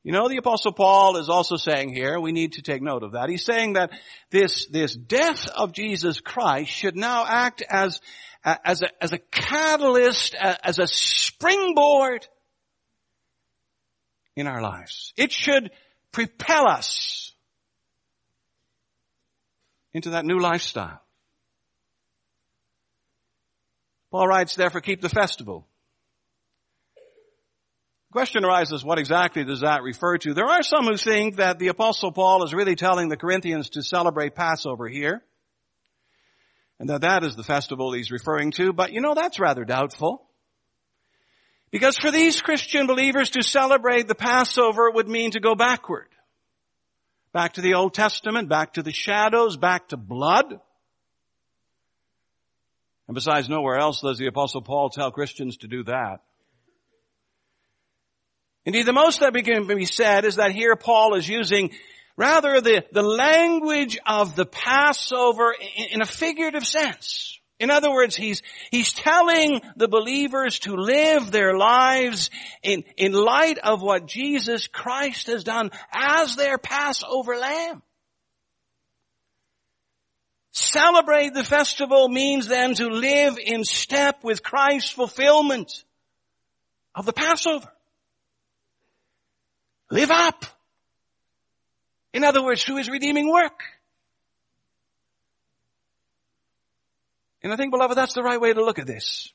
You 0.03 0.13
know, 0.13 0.27
the 0.27 0.37
apostle 0.37 0.71
Paul 0.71 1.17
is 1.17 1.29
also 1.29 1.57
saying 1.57 1.93
here, 1.93 2.19
we 2.19 2.31
need 2.31 2.53
to 2.53 2.61
take 2.61 2.81
note 2.81 3.03
of 3.03 3.11
that. 3.11 3.29
He's 3.29 3.45
saying 3.45 3.73
that 3.73 3.91
this, 4.31 4.65
this 4.67 4.95
death 4.95 5.47
of 5.49 5.71
Jesus 5.71 6.19
Christ 6.19 6.71
should 6.71 6.95
now 6.95 7.25
act 7.27 7.61
as, 7.69 7.99
as 8.43 8.81
a, 8.81 9.03
as 9.03 9.13
a 9.13 9.17
catalyst, 9.17 10.35
as 10.35 10.79
a 10.79 10.87
springboard 10.87 12.27
in 14.35 14.47
our 14.47 14.61
lives. 14.61 15.13
It 15.17 15.31
should 15.31 15.71
propel 16.11 16.67
us 16.67 17.33
into 19.93 20.11
that 20.11 20.25
new 20.25 20.39
lifestyle. 20.39 21.01
Paul 24.11 24.27
writes, 24.27 24.55
therefore 24.55 24.81
keep 24.81 25.01
the 25.01 25.09
festival. 25.09 25.67
question 28.11 28.43
arises, 28.43 28.83
what 28.83 28.97
exactly 28.97 29.43
does 29.43 29.61
that 29.61 29.83
refer 29.83 30.17
to? 30.19 30.33
There 30.33 30.47
are 30.47 30.63
some 30.63 30.85
who 30.85 30.97
think 30.97 31.35
that 31.35 31.59
the 31.59 31.67
apostle 31.67 32.11
Paul 32.11 32.43
is 32.43 32.53
really 32.53 32.75
telling 32.75 33.09
the 33.09 33.17
Corinthians 33.17 33.71
to 33.71 33.83
celebrate 33.83 34.33
Passover 34.33 34.87
here. 34.87 35.23
And 36.79 36.89
that 36.89 37.01
that 37.01 37.23
is 37.23 37.35
the 37.35 37.43
festival 37.43 37.91
he's 37.91 38.11
referring 38.11 38.51
to, 38.53 38.71
but 38.71 38.93
you 38.93 39.01
know, 39.01 39.13
that's 39.13 39.39
rather 39.39 39.65
doubtful. 39.65 40.25
Because 41.71 41.97
for 41.97 42.09
these 42.09 42.41
Christian 42.41 42.87
believers 42.87 43.31
to 43.31 43.43
celebrate 43.43 44.07
the 44.07 44.15
Passover 44.15 44.89
would 44.89 45.07
mean 45.07 45.31
to 45.31 45.39
go 45.39 45.55
backward. 45.55 46.07
Back 47.31 47.53
to 47.53 47.61
the 47.61 47.75
Old 47.75 47.93
Testament, 47.93 48.49
back 48.49 48.73
to 48.73 48.81
the 48.81 48.93
shadows, 48.93 49.55
back 49.55 49.89
to 49.89 49.97
blood. 49.97 50.51
And 53.07 53.15
besides, 53.15 53.49
nowhere 53.49 53.77
else 53.77 54.01
does 54.01 54.17
the 54.17 54.27
apostle 54.27 54.61
Paul 54.61 54.89
tell 54.89 55.11
Christians 55.11 55.57
to 55.57 55.67
do 55.67 55.83
that. 55.83 56.21
Indeed, 58.65 58.85
the 58.85 58.93
most 58.93 59.19
that 59.19 59.33
can 59.33 59.67
be 59.67 59.85
said 59.85 60.25
is 60.25 60.35
that 60.35 60.51
here 60.51 60.75
Paul 60.75 61.15
is 61.15 61.27
using 61.27 61.71
rather 62.19 62.59
the, 62.59 62.83
the 62.91 63.01
language 63.01 63.97
of 64.05 64.35
the 64.35 64.45
Passover 64.45 65.55
in, 65.77 65.85
in 65.93 66.01
a 66.01 66.05
figurative 66.05 66.67
sense. 66.67 67.39
In 67.59 67.71
other 67.71 67.89
words, 67.89 68.15
he's, 68.15 68.41
he's 68.71 68.91
telling 68.91 69.61
the 69.77 69.87
believers 69.87 70.59
to 70.59 70.75
live 70.75 71.31
their 71.31 71.57
lives 71.57 72.29
in, 72.61 72.83
in 72.97 73.13
light 73.13 73.57
of 73.57 73.81
what 73.81 74.05
Jesus 74.05 74.67
Christ 74.67 75.27
has 75.27 75.45
done 75.45 75.71
as 75.93 76.35
their 76.35 76.57
Passover 76.57 77.37
lamb. 77.37 77.81
Celebrate 80.51 81.33
the 81.33 81.45
festival 81.45 82.09
means 82.09 82.47
then 82.47 82.73
to 82.75 82.87
live 82.87 83.37
in 83.41 83.63
step 83.63 84.25
with 84.25 84.43
Christ's 84.43 84.91
fulfillment 84.91 85.85
of 86.93 87.05
the 87.05 87.13
Passover. 87.13 87.69
Live 89.89 90.11
up. 90.11 90.45
In 92.13 92.23
other 92.23 92.43
words, 92.43 92.63
through 92.63 92.77
his 92.77 92.89
redeeming 92.89 93.31
work. 93.31 93.61
And 97.41 97.53
I 97.53 97.55
think, 97.55 97.71
beloved, 97.71 97.97
that's 97.97 98.13
the 98.13 98.23
right 98.23 98.39
way 98.39 98.53
to 98.53 98.63
look 98.63 98.79
at 98.79 98.87
this. 98.87 99.31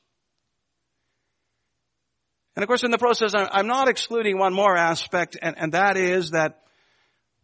And 2.55 2.63
of 2.63 2.67
course, 2.67 2.83
in 2.83 2.91
the 2.91 2.97
process, 2.97 3.33
I'm 3.35 3.67
not 3.67 3.89
excluding 3.89 4.37
one 4.37 4.53
more 4.53 4.77
aspect, 4.77 5.37
and, 5.41 5.57
and 5.57 5.73
that 5.73 5.97
is 5.97 6.31
that 6.31 6.61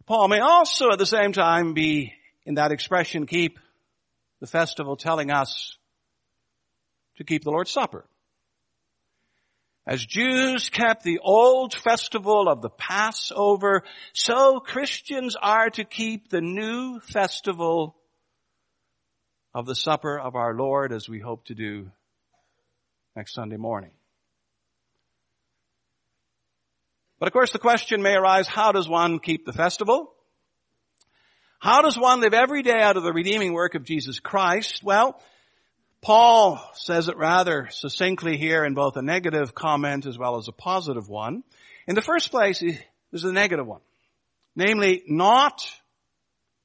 Paul 0.06 0.28
may 0.30 0.40
also 0.40 0.92
at 0.92 1.00
the 1.00 1.06
same 1.06 1.34
time 1.34 1.74
be, 1.74 2.14
in 2.46 2.56
that 2.56 2.72
expression, 2.72 3.26
keep 3.26 3.60
the 4.40 4.48
festival 4.48 4.96
telling 4.96 5.30
us 5.30 5.78
to 7.18 7.24
keep 7.24 7.44
the 7.44 7.52
Lord's 7.52 7.72
Supper. 7.72 8.06
As 9.88 10.06
Jews 10.06 10.70
kept 10.70 11.04
the 11.04 11.20
old 11.24 11.74
festival 11.74 12.48
of 12.48 12.62
the 12.62 12.70
Passover, 12.70 13.84
so 14.14 14.60
Christians 14.60 15.36
are 15.42 15.70
to 15.72 15.84
keep 15.84 16.30
the 16.30 16.42
new 16.42 17.00
festival 17.00 17.96
of 19.54 19.66
the 19.66 19.76
supper 19.76 20.20
of 20.20 20.36
our 20.36 20.54
Lord 20.54 20.94
as 20.94 21.10
we 21.10 21.20
hope 21.20 21.46
to 21.46 21.56
do 21.56 21.92
next 23.16 23.34
Sunday 23.34 23.58
morning. 23.58 23.92
But 27.20 27.28
of 27.28 27.34
course 27.34 27.52
the 27.52 27.60
question 27.60 28.02
may 28.02 28.14
arise, 28.14 28.48
how 28.48 28.72
does 28.72 28.88
one 28.88 29.20
keep 29.20 29.46
the 29.46 29.54
festival? 29.54 30.14
How 31.60 31.82
does 31.82 31.98
one 31.98 32.22
live 32.22 32.34
every 32.34 32.64
day 32.64 32.82
out 32.82 32.98
of 32.98 33.04
the 33.04 33.14
redeeming 33.14 33.54
work 33.54 33.76
of 33.76 33.84
Jesus 33.84 34.20
Christ? 34.20 34.84
Well, 34.84 35.22
Paul 36.02 36.60
says 36.74 37.08
it 37.10 37.18
rather 37.18 37.70
succinctly 37.70 38.38
here 38.38 38.66
in 38.66 38.74
both 38.74 38.98
a 38.98 39.04
negative 39.04 39.54
comment 39.54 40.08
as 40.08 40.18
well 40.18 40.38
as 40.38 40.48
a 40.48 40.52
positive 40.52 41.08
one. 41.08 41.44
In 41.88 41.94
the 41.94 42.02
first 42.02 42.32
place, 42.32 42.60
there's 42.60 43.24
a 43.24 43.32
negative 43.32 43.68
one. 43.68 43.82
Namely, 44.56 45.04
not, 45.08 45.62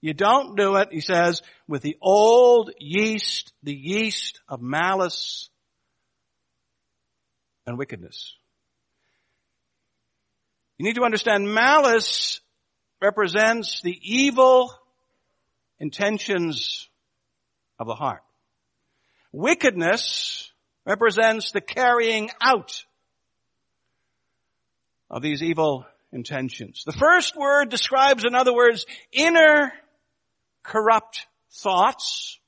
you 0.00 0.14
don't 0.14 0.56
do 0.56 0.76
it, 0.76 0.88
he 0.90 1.00
says, 1.00 1.42
with 1.68 1.82
the 1.82 1.98
old 2.00 2.70
yeast, 2.78 3.52
the 3.62 3.74
yeast 3.74 4.40
of 4.48 4.62
malice 4.62 5.50
and 7.66 7.76
wickedness. 7.76 8.34
You 10.78 10.86
need 10.86 10.96
to 10.96 11.04
understand 11.04 11.52
malice 11.52 12.40
represents 13.02 13.82
the 13.82 13.98
evil 14.02 14.72
intentions 15.78 16.88
of 17.78 17.86
the 17.86 17.94
heart. 17.94 18.22
Wickedness 19.36 20.50
represents 20.86 21.52
the 21.52 21.60
carrying 21.60 22.30
out 22.40 22.86
of 25.10 25.20
these 25.20 25.42
evil 25.42 25.84
intentions. 26.10 26.84
The 26.86 26.92
first 26.92 27.36
word 27.36 27.68
describes, 27.68 28.24
in 28.24 28.34
other 28.34 28.54
words, 28.54 28.86
inner 29.12 29.74
corrupt 30.62 31.26
thoughts. 31.52 32.40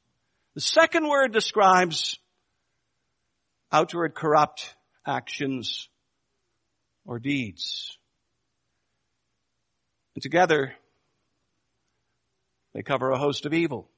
The 0.54 0.62
second 0.62 1.06
word 1.06 1.30
describes 1.30 2.16
outward 3.70 4.14
corrupt 4.14 4.74
actions 5.06 5.90
or 7.04 7.18
deeds. 7.18 7.98
And 10.14 10.22
together, 10.22 10.72
they 12.72 12.80
cover 12.80 13.10
a 13.10 13.18
host 13.18 13.44
of 13.44 13.52
evil. 13.52 13.90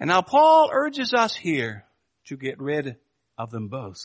And 0.00 0.08
now 0.08 0.22
Paul 0.22 0.70
urges 0.72 1.12
us 1.12 1.36
here 1.36 1.84
to 2.24 2.36
get 2.36 2.58
rid 2.58 2.96
of 3.36 3.50
them 3.50 3.68
both. 3.68 4.02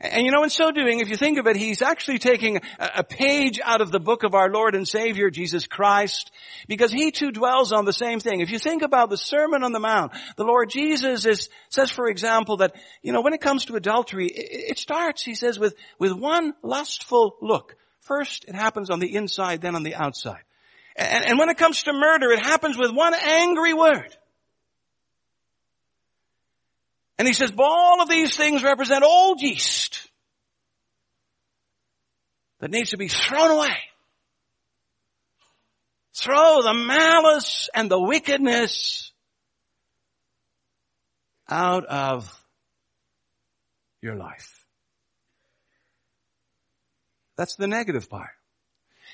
And 0.00 0.24
you 0.24 0.30
know, 0.30 0.44
in 0.44 0.50
so 0.50 0.70
doing, 0.70 1.00
if 1.00 1.08
you 1.08 1.16
think 1.16 1.38
of 1.38 1.48
it, 1.48 1.56
he's 1.56 1.82
actually 1.82 2.18
taking 2.18 2.60
a 2.78 3.02
page 3.02 3.58
out 3.64 3.80
of 3.80 3.90
the 3.90 3.98
book 3.98 4.22
of 4.22 4.32
our 4.32 4.48
Lord 4.48 4.76
and 4.76 4.86
Savior, 4.86 5.28
Jesus 5.28 5.66
Christ, 5.66 6.30
because 6.68 6.92
he 6.92 7.10
too 7.10 7.32
dwells 7.32 7.72
on 7.72 7.84
the 7.84 7.92
same 7.92 8.20
thing. 8.20 8.40
If 8.40 8.50
you 8.50 8.60
think 8.60 8.82
about 8.82 9.10
the 9.10 9.16
Sermon 9.16 9.64
on 9.64 9.72
the 9.72 9.80
Mount, 9.80 10.12
the 10.36 10.44
Lord 10.44 10.70
Jesus 10.70 11.26
is, 11.26 11.48
says, 11.68 11.90
for 11.90 12.06
example, 12.08 12.58
that, 12.58 12.76
you 13.02 13.12
know, 13.12 13.22
when 13.22 13.32
it 13.32 13.40
comes 13.40 13.64
to 13.64 13.74
adultery, 13.74 14.28
it, 14.28 14.78
starts, 14.78 15.24
he 15.24 15.34
says, 15.34 15.58
with, 15.58 15.74
with 15.98 16.12
one 16.12 16.54
lustful 16.62 17.36
look. 17.42 17.74
First, 18.00 18.44
it 18.46 18.54
happens 18.54 18.90
on 18.90 19.00
the 19.00 19.16
inside, 19.16 19.62
then 19.62 19.74
on 19.74 19.82
the 19.82 19.96
outside. 19.96 20.42
And, 20.94 21.26
and 21.26 21.38
when 21.40 21.48
it 21.48 21.58
comes 21.58 21.82
to 21.84 21.92
murder, 21.92 22.30
it 22.30 22.40
happens 22.40 22.78
with 22.78 22.92
one 22.92 23.14
angry 23.14 23.74
word. 23.74 24.16
And 27.18 27.26
he 27.26 27.34
says, 27.34 27.52
all 27.58 28.00
of 28.00 28.08
these 28.08 28.36
things 28.36 28.62
represent 28.62 29.02
old 29.02 29.42
yeast 29.42 30.08
that 32.60 32.70
needs 32.70 32.90
to 32.90 32.96
be 32.96 33.08
thrown 33.08 33.50
away. 33.50 33.76
Throw 36.16 36.62
the 36.62 36.74
malice 36.74 37.68
and 37.74 37.90
the 37.90 38.00
wickedness 38.00 39.12
out 41.48 41.86
of 41.86 42.32
your 44.00 44.16
life. 44.16 44.64
That's 47.36 47.56
the 47.56 47.68
negative 47.68 48.10
part. 48.10 48.30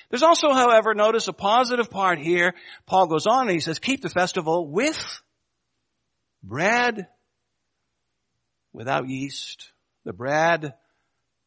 There's 0.09 0.23
also, 0.23 0.51
however, 0.51 0.93
notice 0.93 1.27
a 1.27 1.33
positive 1.33 1.89
part 1.89 2.19
here. 2.19 2.53
Paul 2.85 3.07
goes 3.07 3.25
on 3.25 3.43
and 3.43 3.51
he 3.51 3.59
says, 3.59 3.79
keep 3.79 4.01
the 4.01 4.09
festival 4.09 4.67
with 4.67 5.21
bread 6.43 7.07
without 8.75 9.07
yeast, 9.07 9.71
the 10.03 10.13
bread 10.13 10.73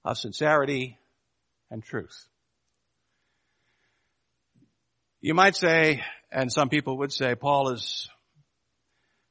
of 0.05 0.17
sincerity 0.17 0.99
and 1.71 1.83
truth. 1.83 2.27
You 5.21 5.35
might 5.35 5.55
say, 5.55 6.03
and 6.33 6.51
some 6.51 6.71
people 6.71 6.99
would 6.99 7.13
say, 7.13 7.35
Paul 7.35 7.71
is 7.71 8.09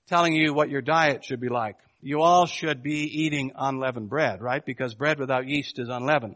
telling 0.08 0.34
you 0.34 0.54
what 0.54 0.70
your 0.70 0.82
diet 0.82 1.26
should 1.26 1.42
be 1.42 1.50
like. 1.50 1.76
You 2.00 2.22
all 2.22 2.46
should 2.46 2.84
be 2.84 3.24
eating 3.24 3.54
unleavened 3.56 4.10
bread, 4.10 4.42
right? 4.42 4.64
Because 4.64 4.94
bread 4.94 5.20
without 5.20 5.48
yeast 5.48 5.80
is 5.80 5.90
unleavened. 5.90 6.36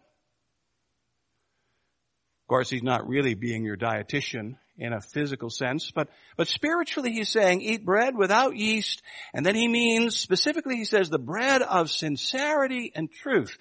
Of 2.43 2.47
course, 2.47 2.69
he's 2.69 2.83
not 2.83 3.07
really 3.07 3.35
being 3.35 3.63
your 3.63 3.77
dietitian 3.77 4.55
in 4.81 4.93
a 4.93 4.99
physical 4.99 5.49
sense, 5.49 5.91
but, 5.91 6.09
but 6.35 6.47
spiritually 6.47 7.11
he's 7.11 7.29
saying 7.29 7.61
eat 7.61 7.85
bread 7.85 8.15
without 8.17 8.57
yeast, 8.57 9.03
and 9.33 9.45
then 9.45 9.53
he 9.53 9.67
means, 9.67 10.17
specifically 10.17 10.75
he 10.75 10.85
says 10.85 11.09
the 11.09 11.19
bread 11.19 11.61
of 11.61 11.91
sincerity 11.91 12.91
and 12.95 13.11
truth. 13.11 13.55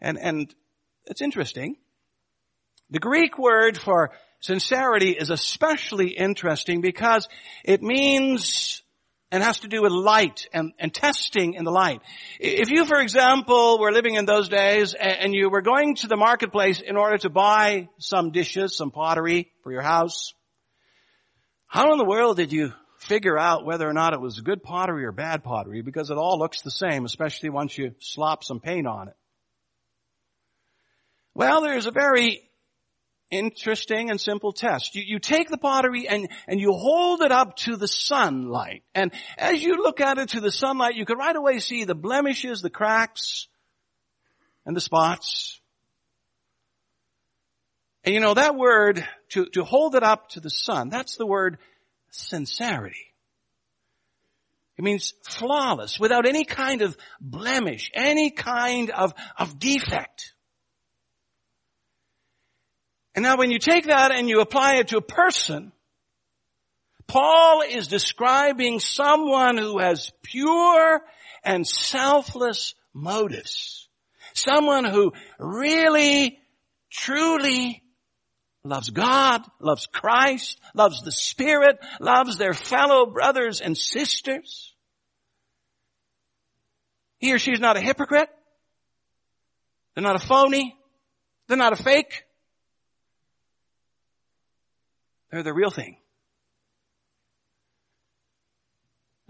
And, 0.00 0.18
and 0.18 0.54
it's 1.04 1.20
interesting. 1.20 1.76
The 2.88 3.00
Greek 3.00 3.38
word 3.38 3.76
for 3.76 4.12
sincerity 4.40 5.10
is 5.10 5.28
especially 5.28 6.08
interesting 6.08 6.80
because 6.80 7.28
it 7.64 7.82
means 7.82 8.82
and 9.30 9.42
has 9.42 9.60
to 9.60 9.68
do 9.68 9.82
with 9.82 9.92
light 9.92 10.46
and, 10.52 10.72
and 10.78 10.92
testing 10.92 11.54
in 11.54 11.64
the 11.64 11.70
light. 11.70 12.00
If 12.38 12.70
you, 12.70 12.84
for 12.84 13.00
example, 13.00 13.78
were 13.78 13.92
living 13.92 14.14
in 14.14 14.26
those 14.26 14.48
days 14.48 14.94
and, 14.94 15.34
you 15.34 15.48
were 15.48 15.62
going 15.62 15.96
to 15.96 16.06
the 16.06 16.16
marketplace 16.16 16.82
in 16.82 16.98
order 16.98 17.16
to 17.18 17.30
buy 17.30 17.88
some 17.98 18.30
dishes, 18.30 18.76
some 18.76 18.90
pottery 18.90 19.50
for 19.62 19.72
your 19.72 19.80
house, 19.80 20.34
how 21.72 21.90
in 21.92 21.96
the 21.96 22.04
world 22.04 22.36
did 22.36 22.52
you 22.52 22.74
figure 22.98 23.38
out 23.38 23.64
whether 23.64 23.88
or 23.88 23.94
not 23.94 24.12
it 24.12 24.20
was 24.20 24.38
good 24.40 24.62
pottery 24.62 25.06
or 25.06 25.10
bad 25.10 25.42
pottery? 25.42 25.80
Because 25.80 26.10
it 26.10 26.18
all 26.18 26.38
looks 26.38 26.60
the 26.60 26.70
same, 26.70 27.06
especially 27.06 27.48
once 27.48 27.78
you 27.78 27.94
slop 27.98 28.44
some 28.44 28.60
paint 28.60 28.86
on 28.86 29.08
it. 29.08 29.14
Well, 31.34 31.62
there's 31.62 31.86
a 31.86 31.90
very 31.90 32.42
interesting 33.30 34.10
and 34.10 34.20
simple 34.20 34.52
test. 34.52 34.94
You, 34.94 35.02
you 35.02 35.18
take 35.18 35.48
the 35.48 35.56
pottery 35.56 36.06
and, 36.06 36.28
and 36.46 36.60
you 36.60 36.74
hold 36.74 37.22
it 37.22 37.32
up 37.32 37.56
to 37.56 37.76
the 37.76 37.88
sunlight. 37.88 38.82
And 38.94 39.10
as 39.38 39.62
you 39.62 39.76
look 39.76 40.02
at 40.02 40.18
it 40.18 40.28
to 40.30 40.42
the 40.42 40.52
sunlight, 40.52 40.96
you 40.96 41.06
can 41.06 41.16
right 41.16 41.34
away 41.34 41.58
see 41.58 41.84
the 41.84 41.94
blemishes, 41.94 42.60
the 42.60 42.68
cracks, 42.68 43.48
and 44.66 44.76
the 44.76 44.80
spots. 44.82 45.61
And 48.04 48.14
you 48.14 48.20
know, 48.20 48.34
that 48.34 48.56
word, 48.56 49.06
to, 49.30 49.46
to 49.46 49.64
hold 49.64 49.94
it 49.94 50.02
up 50.02 50.30
to 50.30 50.40
the 50.40 50.50
sun, 50.50 50.88
that's 50.88 51.16
the 51.16 51.26
word 51.26 51.58
sincerity. 52.10 53.12
It 54.76 54.82
means 54.84 55.14
flawless, 55.22 56.00
without 56.00 56.26
any 56.26 56.44
kind 56.44 56.82
of 56.82 56.96
blemish, 57.20 57.90
any 57.94 58.30
kind 58.30 58.90
of, 58.90 59.12
of 59.38 59.58
defect. 59.58 60.32
And 63.14 63.22
now 63.22 63.36
when 63.36 63.50
you 63.50 63.58
take 63.58 63.86
that 63.86 64.10
and 64.12 64.28
you 64.28 64.40
apply 64.40 64.76
it 64.76 64.88
to 64.88 64.96
a 64.96 65.02
person, 65.02 65.72
Paul 67.06 67.62
is 67.68 67.88
describing 67.88 68.80
someone 68.80 69.58
who 69.58 69.78
has 69.78 70.10
pure 70.22 71.02
and 71.44 71.66
selfless 71.66 72.74
motives. 72.94 73.88
Someone 74.32 74.84
who 74.84 75.12
really, 75.38 76.38
truly 76.90 77.81
loves 78.64 78.90
God, 78.90 79.42
loves 79.60 79.86
Christ, 79.86 80.60
loves 80.74 81.02
the 81.02 81.12
Spirit, 81.12 81.78
loves 82.00 82.38
their 82.38 82.54
fellow 82.54 83.06
brothers 83.06 83.60
and 83.60 83.76
sisters. 83.76 84.74
He 87.18 87.32
or 87.32 87.38
she 87.38 87.52
is 87.52 87.60
not 87.60 87.76
a 87.76 87.80
hypocrite. 87.80 88.28
They're 89.94 90.02
not 90.02 90.16
a 90.16 90.26
phony. 90.26 90.76
They're 91.48 91.56
not 91.56 91.78
a 91.78 91.82
fake. 91.82 92.24
They're 95.30 95.42
the 95.42 95.54
real 95.54 95.70
thing. 95.70 95.96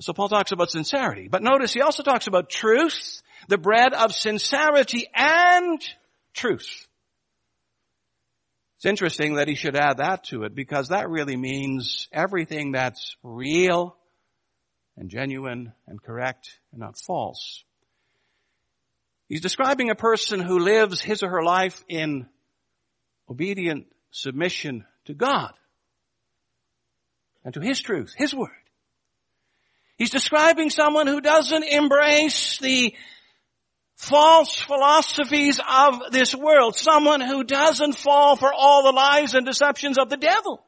So 0.00 0.12
Paul 0.12 0.28
talks 0.28 0.50
about 0.50 0.70
sincerity. 0.70 1.28
But 1.28 1.42
notice 1.42 1.72
he 1.72 1.80
also 1.80 2.02
talks 2.02 2.26
about 2.26 2.50
truth, 2.50 3.22
the 3.48 3.58
bread 3.58 3.94
of 3.94 4.12
sincerity 4.12 5.06
and 5.14 5.80
truth. 6.34 6.88
It's 8.82 8.88
interesting 8.88 9.36
that 9.36 9.46
he 9.46 9.54
should 9.54 9.76
add 9.76 9.98
that 9.98 10.24
to 10.24 10.42
it 10.42 10.56
because 10.56 10.88
that 10.88 11.08
really 11.08 11.36
means 11.36 12.08
everything 12.12 12.72
that's 12.72 13.14
real 13.22 13.96
and 14.96 15.08
genuine 15.08 15.72
and 15.86 16.02
correct 16.02 16.58
and 16.72 16.80
not 16.80 16.98
false. 16.98 17.62
He's 19.28 19.40
describing 19.40 19.90
a 19.90 19.94
person 19.94 20.40
who 20.40 20.58
lives 20.58 21.00
his 21.00 21.22
or 21.22 21.30
her 21.30 21.44
life 21.44 21.84
in 21.88 22.26
obedient 23.30 23.86
submission 24.10 24.84
to 25.04 25.14
God 25.14 25.52
and 27.44 27.54
to 27.54 27.60
His 27.60 27.80
truth, 27.80 28.12
His 28.16 28.34
word. 28.34 28.50
He's 29.96 30.10
describing 30.10 30.70
someone 30.70 31.06
who 31.06 31.20
doesn't 31.20 31.62
embrace 31.62 32.58
the 32.58 32.96
false 34.02 34.60
philosophies 34.60 35.60
of 35.66 36.10
this 36.10 36.34
world. 36.34 36.74
Someone 36.76 37.20
who 37.20 37.44
doesn't 37.44 37.96
fall 37.96 38.36
for 38.36 38.52
all 38.52 38.82
the 38.82 38.92
lies 38.92 39.34
and 39.34 39.46
deceptions 39.46 39.96
of 39.96 40.10
the 40.10 40.16
devil. 40.16 40.64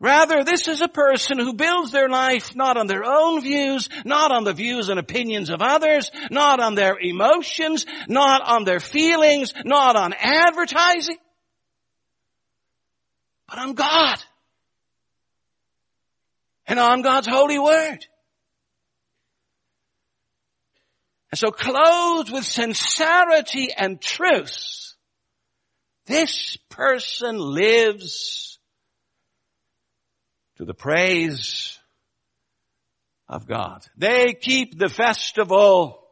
Rather, 0.00 0.44
this 0.44 0.68
is 0.68 0.82
a 0.82 0.88
person 0.88 1.38
who 1.38 1.54
builds 1.54 1.92
their 1.92 2.10
life 2.10 2.54
not 2.54 2.76
on 2.76 2.86
their 2.86 3.04
own 3.04 3.40
views, 3.40 3.88
not 4.04 4.32
on 4.32 4.44
the 4.44 4.52
views 4.52 4.90
and 4.90 5.00
opinions 5.00 5.48
of 5.48 5.62
others, 5.62 6.10
not 6.30 6.60
on 6.60 6.74
their 6.74 6.98
emotions, 7.00 7.86
not 8.06 8.42
on 8.42 8.64
their 8.64 8.80
feelings, 8.80 9.54
not 9.64 9.96
on 9.96 10.12
advertising, 10.12 11.16
but 13.48 13.58
on 13.58 13.72
God. 13.72 14.18
And 16.66 16.78
on 16.78 17.00
God's 17.00 17.28
holy 17.28 17.58
word. 17.58 18.06
And 21.34 21.38
so 21.40 21.50
clothed 21.50 22.30
with 22.30 22.44
sincerity 22.44 23.70
and 23.76 24.00
truth, 24.00 24.94
this 26.06 26.56
person 26.68 27.38
lives 27.38 28.60
to 30.58 30.64
the 30.64 30.74
praise 30.74 31.76
of 33.28 33.48
God. 33.48 33.84
They 33.96 34.34
keep 34.34 34.78
the 34.78 34.88
festival 34.88 36.06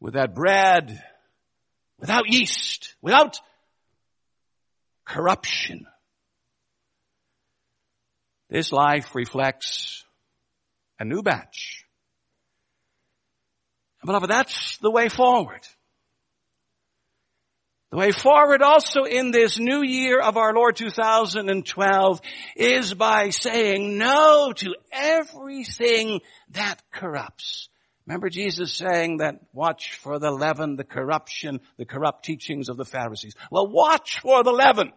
with 0.00 0.14
that 0.14 0.34
bread 0.34 1.04
without 2.00 2.32
yeast, 2.32 2.96
without 3.02 3.38
corruption. 5.04 5.84
This 8.48 8.72
life 8.72 9.14
reflects 9.14 10.06
a 10.98 11.04
new 11.04 11.22
batch. 11.22 11.85
Beloved, 14.06 14.30
that's 14.30 14.78
the 14.78 14.90
way 14.90 15.08
forward. 15.08 15.66
The 17.90 17.98
way 17.98 18.12
forward 18.12 18.62
also 18.62 19.02
in 19.02 19.32
this 19.32 19.58
new 19.58 19.82
year 19.82 20.20
of 20.20 20.36
our 20.36 20.54
Lord 20.54 20.76
2012 20.76 22.20
is 22.54 22.94
by 22.94 23.30
saying 23.30 23.98
no 23.98 24.52
to 24.56 24.74
everything 24.92 26.20
that 26.50 26.82
corrupts. 26.92 27.68
Remember 28.06 28.28
Jesus 28.28 28.72
saying 28.72 29.18
that 29.18 29.40
watch 29.52 29.94
for 29.94 30.20
the 30.20 30.30
leaven, 30.30 30.76
the 30.76 30.84
corruption, 30.84 31.60
the 31.76 31.84
corrupt 31.84 32.24
teachings 32.24 32.68
of 32.68 32.76
the 32.76 32.84
Pharisees. 32.84 33.34
Well, 33.50 33.66
watch 33.66 34.20
for 34.20 34.44
the 34.44 34.52
leaven. 34.52 34.92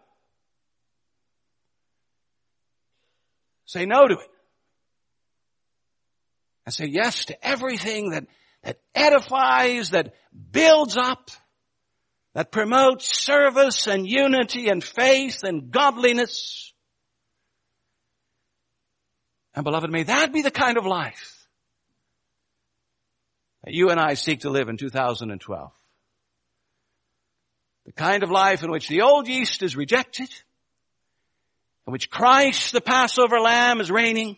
Say 3.64 3.86
no 3.86 4.06
to 4.06 4.14
it. 4.14 4.30
And 6.66 6.74
say 6.74 6.86
yes 6.86 7.24
to 7.26 7.46
everything 7.46 8.10
that, 8.10 8.26
that 8.62 8.80
edifies, 8.94 9.90
that 9.90 10.14
builds 10.52 10.96
up, 10.96 11.30
that 12.34 12.52
promotes 12.52 13.18
service 13.18 13.86
and 13.86 14.08
unity 14.08 14.68
and 14.68 14.84
faith 14.84 15.42
and 15.42 15.70
godliness. 15.70 16.72
And 19.54 19.64
beloved, 19.64 19.90
may 19.90 20.04
that 20.04 20.32
be 20.32 20.42
the 20.42 20.50
kind 20.50 20.78
of 20.78 20.86
life 20.86 21.40
that 23.64 23.74
you 23.74 23.90
and 23.90 24.00
I 24.00 24.14
seek 24.14 24.40
to 24.40 24.50
live 24.50 24.68
in 24.68 24.76
2012. 24.76 25.72
The 27.86 27.92
kind 27.92 28.22
of 28.22 28.30
life 28.30 28.62
in 28.62 28.70
which 28.70 28.88
the 28.88 29.02
old 29.02 29.26
yeast 29.26 29.62
is 29.62 29.76
rejected, 29.76 30.30
in 31.86 31.92
which 31.92 32.10
Christ, 32.10 32.72
the 32.72 32.80
Passover 32.80 33.40
lamb, 33.40 33.80
is 33.80 33.90
reigning, 33.90 34.36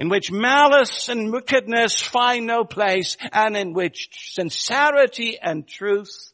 in 0.00 0.08
which 0.08 0.32
malice 0.32 1.10
and 1.10 1.30
wickedness 1.30 2.00
find 2.00 2.46
no 2.46 2.64
place, 2.64 3.18
and 3.32 3.54
in 3.54 3.74
which 3.74 4.08
sincerity 4.32 5.38
and 5.38 5.68
truth 5.68 6.32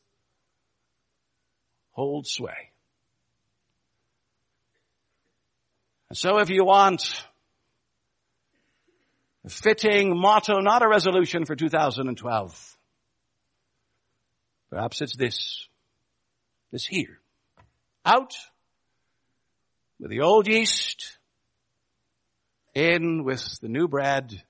hold 1.91 2.29
sway. 2.29 2.71
And 6.09 6.17
so 6.17 6.39
if 6.39 6.49
you 6.49 6.65
want 6.65 7.27
a 9.45 9.49
fitting 9.49 10.17
motto, 10.17 10.61
not 10.61 10.83
a 10.83 10.89
resolution 10.89 11.45
for 11.45 11.57
2012. 11.57 12.77
Perhaps 14.71 15.01
it's 15.01 15.17
this. 15.17 15.67
This 16.71 16.87
here. 16.87 17.19
Out 18.05 18.37
with 19.99 20.11
the 20.11 20.21
old 20.21 20.47
yeast, 20.47 21.16
in 22.77 23.25
with 23.25 23.59
the 23.61 23.69
new 23.69 23.89
bread 23.89 24.45